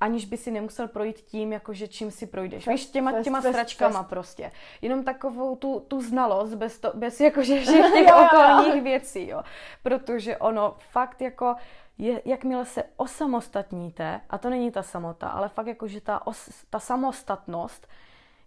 aniž 0.00 0.24
by 0.24 0.36
si 0.36 0.50
nemusel 0.50 0.88
projít 0.88 1.16
tím, 1.16 1.52
jakože 1.52 1.88
čím 1.88 2.10
si 2.10 2.26
projdeš. 2.26 2.68
Víš, 2.68 2.86
těma, 2.86 3.12
fest, 3.12 3.24
těma 3.24 3.40
fest. 3.40 4.08
prostě. 4.08 4.52
Jenom 4.82 5.04
takovou 5.04 5.56
tu, 5.56 5.80
tu 5.88 6.00
znalost, 6.00 6.54
bez, 6.54 6.78
to, 6.78 6.92
bez 6.94 7.20
jakože 7.20 7.60
všech 7.62 7.92
těch 7.92 8.14
okolních 8.14 8.82
věcí, 8.82 9.28
jo. 9.28 9.42
Protože 9.82 10.36
ono 10.36 10.76
fakt 10.78 11.20
jako, 11.20 11.54
je, 11.98 12.22
jakmile 12.24 12.64
se 12.64 12.84
osamostatníte, 12.96 14.20
a 14.30 14.38
to 14.38 14.50
není 14.50 14.70
ta 14.70 14.82
samota, 14.82 15.28
ale 15.28 15.48
fakt 15.48 15.66
jakože 15.66 16.00
ta, 16.00 16.26
os, 16.26 16.64
ta 16.70 16.78
samostatnost, 16.78 17.88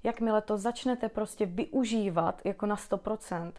jakmile 0.04 0.42
to 0.42 0.58
začnete 0.58 1.10
prostě 1.10 1.46
využívat 1.46 2.42
jako 2.46 2.66
na 2.66 2.76
100%, 2.76 3.52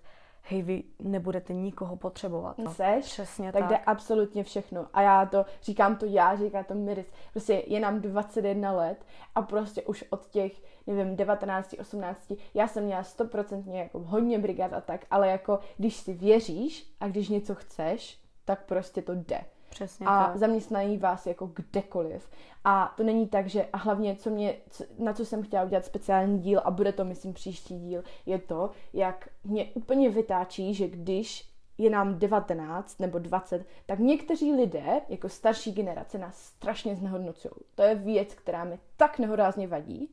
hej, 0.43 0.63
vy 0.63 0.83
nebudete 0.99 1.55
nikoho 1.55 1.97
potřebovat. 1.97 2.59
No. 2.59 2.75
Seš, 2.75 3.05
Přesně 3.05 3.53
tak, 3.53 3.61
tak. 3.61 3.71
jde 3.71 3.79
absolutně 3.79 4.45
všechno. 4.45 4.87
A 4.93 5.03
já 5.03 5.27
to, 5.27 5.45
říkám 5.63 5.97
to 5.97 6.07
já, 6.07 6.37
říká 6.37 6.63
to 6.63 6.75
Miris, 6.75 7.07
prostě 7.33 7.63
je 7.67 7.81
nám 7.81 8.01
21 8.01 8.73
let 8.73 9.07
a 9.35 9.43
prostě 9.43 9.83
už 9.83 10.05
od 10.11 10.27
těch, 10.27 10.53
nevím, 10.87 11.17
19, 11.17 11.75
18, 11.81 12.33
já 12.55 12.69
jsem 12.69 12.85
měla 12.85 13.03
100% 13.03 13.73
jako 13.73 13.99
hodně 13.99 14.39
brigád 14.39 14.73
a 14.73 14.81
tak, 14.81 15.07
ale 15.11 15.29
jako 15.29 15.59
když 15.77 15.97
si 15.97 16.13
věříš 16.13 16.93
a 17.01 17.09
když 17.09 17.29
něco 17.29 17.55
chceš, 17.55 18.21
tak 18.45 18.65
prostě 18.65 19.03
to 19.03 19.15
jde. 19.15 19.45
Přesně 19.73 20.07
a 20.07 20.25
tak. 20.25 20.37
zaměstnají 20.37 20.99
vás 20.99 21.27
jako 21.27 21.47
kdekoliv. 21.47 22.29
A 22.65 22.95
to 22.97 23.03
není 23.03 23.29
tak, 23.29 23.47
že 23.49 23.69
a 23.73 23.77
hlavně, 23.77 24.17
co 24.17 24.31
mě, 24.31 24.55
co, 24.71 24.85
na 24.99 25.13
co 25.13 25.25
jsem 25.25 25.43
chtěla 25.43 25.65
udělat 25.65 25.85
speciální 25.85 26.39
díl 26.39 26.61
a 26.65 26.71
bude 26.71 26.93
to, 26.93 27.05
myslím, 27.05 27.35
příští 27.35 27.81
díl, 27.81 28.03
je 28.27 28.39
to, 28.39 28.71
jak 28.93 29.29
mě 29.45 29.67
úplně 29.75 30.11
vytáčí, 30.11 30.75
že 30.75 30.89
když 30.89 31.53
je 31.79 31.91
nám 31.91 32.19
19 32.19 33.01
nebo 33.01 33.19
20, 33.19 33.67
tak 33.87 33.99
někteří 33.99 34.53
lidé, 34.53 35.01
jako 35.09 35.29
starší 35.29 35.73
generace, 35.73 36.19
nás 36.19 36.37
strašně 36.37 36.97
znehodnocují. 36.97 37.55
To 37.75 37.83
je 37.83 37.95
věc, 37.95 38.35
která 38.35 38.65
mi 38.65 38.79
tak 38.97 39.19
nehorázně 39.19 39.67
vadí, 39.67 40.09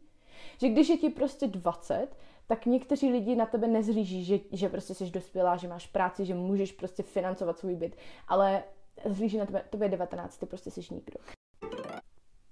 že 0.62 0.70
když 0.70 0.90
je 0.90 0.98
ti 0.98 1.10
prostě 1.10 1.48
20, 1.48 2.08
tak 2.48 2.66
někteří 2.66 3.12
lidi 3.12 3.36
na 3.36 3.46
tebe 3.46 3.68
nezhlíží, 3.68 4.24
že, 4.26 4.40
že 4.52 4.70
prostě 4.70 4.94
jsi 4.94 5.12
dospělá, 5.12 5.58
že 5.58 5.68
máš 5.68 5.88
práci, 5.88 6.26
že 6.26 6.34
můžeš 6.34 6.72
prostě 6.72 7.04
financovat 7.04 7.60
svůj 7.60 7.76
byt, 7.76 7.96
ale 8.28 8.64
zhlíží 9.06 9.38
na 9.38 9.46
tebe, 9.46 9.62
tobě 9.70 9.86
je 9.86 9.90
19, 9.90 10.38
ty 10.38 10.46
prostě 10.46 10.72
jsi 10.72 10.82
nikdo. 10.92 11.20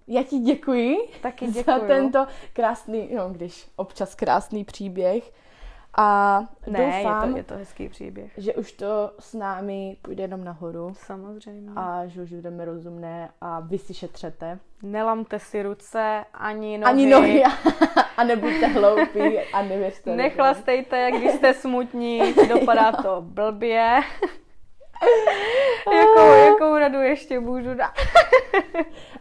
Já 0.07 0.23
ti 0.23 0.38
děkuji 0.39 0.97
Taky 1.21 1.51
za 1.51 1.60
děkuju. 1.62 1.88
tento 1.88 2.27
krásný, 2.53 3.10
no 3.15 3.29
když 3.29 3.67
občas 3.75 4.15
krásný 4.15 4.63
příběh 4.63 5.31
a 5.99 6.39
Ne, 6.67 6.79
doufám, 7.03 7.27
je 7.27 7.31
to, 7.31 7.38
je 7.38 7.43
to 7.43 7.53
hezký 7.55 7.89
příběh. 7.89 8.31
že 8.38 8.53
už 8.53 8.71
to 8.71 9.12
s 9.19 9.33
námi 9.33 9.97
půjde 10.01 10.23
jenom 10.23 10.43
nahoru 10.43 10.93
Samozřejmě. 10.93 11.69
a 11.75 12.07
že 12.07 12.21
už 12.21 12.33
budeme 12.33 12.65
rozumné 12.65 13.29
a 13.41 13.60
vy 13.60 13.77
si 13.77 13.93
šetřete. 13.93 14.60
Nelamte 14.83 15.39
si 15.39 15.63
ruce, 15.63 16.25
ani 16.33 16.77
nohy. 16.77 16.91
Ani 16.93 17.10
nohy 17.10 17.43
a 18.17 18.23
nebuďte 18.23 18.67
hloupí 18.67 19.39
a 19.53 19.62
nevěřte. 19.62 20.15
Nechlastejte, 20.15 21.12
když 21.17 21.31
jste 21.31 21.53
smutní, 21.53 22.33
dopadá 22.49 22.91
to 22.91 23.21
blbě. 23.21 23.99
jakou, 25.97 26.33
jakou 26.33 26.77
radu 26.77 27.01
ještě 27.01 27.39
můžu 27.39 27.73
dát? 27.73 27.93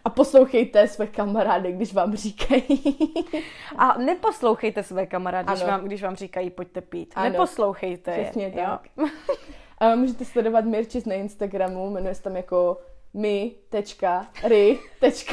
A 0.05 0.11
poslouchejte 0.11 0.89
své 0.89 1.07
kamarády, 1.07 1.73
když 1.73 1.95
vám 1.95 2.17
říkají. 2.17 2.95
A 3.79 3.99
neposlouchejte 3.99 4.83
své 4.83 5.07
kamarády, 5.07 5.53
když 5.53 5.65
vám, 5.65 5.85
když 5.85 6.03
vám 6.03 6.17
říkají 6.17 6.51
pojďte 6.51 6.81
pít. 6.81 7.12
Ano. 7.17 7.31
Neposlouchejte 7.31 8.11
je. 8.11 8.25
Přesně 8.25 8.47
jo? 8.47 8.53
tak. 8.55 8.81
A 9.79 9.95
můžete 9.95 10.25
sledovat 10.25 10.65
Mirčis 10.65 11.05
na 11.05 11.15
Instagramu, 11.15 11.91
jmenuje 11.91 12.15
se 12.15 12.23
tam 12.23 12.37
jako 12.37 12.79
mi.ry.s 13.15 15.27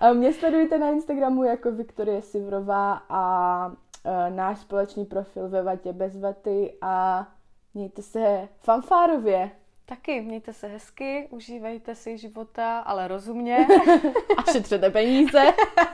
A 0.00 0.12
mě 0.12 0.32
sledujte 0.32 0.78
na 0.78 0.88
Instagramu 0.88 1.44
jako 1.44 1.72
Viktorie 1.72 2.22
Sivrová 2.22 3.02
a 3.08 3.72
e, 4.04 4.30
náš 4.30 4.58
společný 4.58 5.04
profil 5.04 5.48
ve 5.48 5.62
Vatě 5.62 5.92
bez 5.92 6.20
vaty 6.20 6.74
a 6.80 7.26
mějte 7.74 8.02
se 8.02 8.48
fanfárově 8.60 9.50
Taky 9.86 10.20
mějte 10.20 10.52
se 10.52 10.66
hezky, 10.66 11.28
užívejte 11.30 11.94
si 11.94 12.18
života, 12.18 12.78
ale 12.78 13.08
rozumně. 13.08 13.66
a 14.36 14.52
šetřete 14.52 14.90
peníze. 14.90 15.42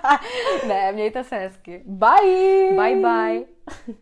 ne, 0.69 0.93
mějte 0.93 1.25
se 1.25 1.37
hezky. 1.37 1.83
Bye! 1.87 2.73
Bye 2.77 2.97
bye. 2.97 3.95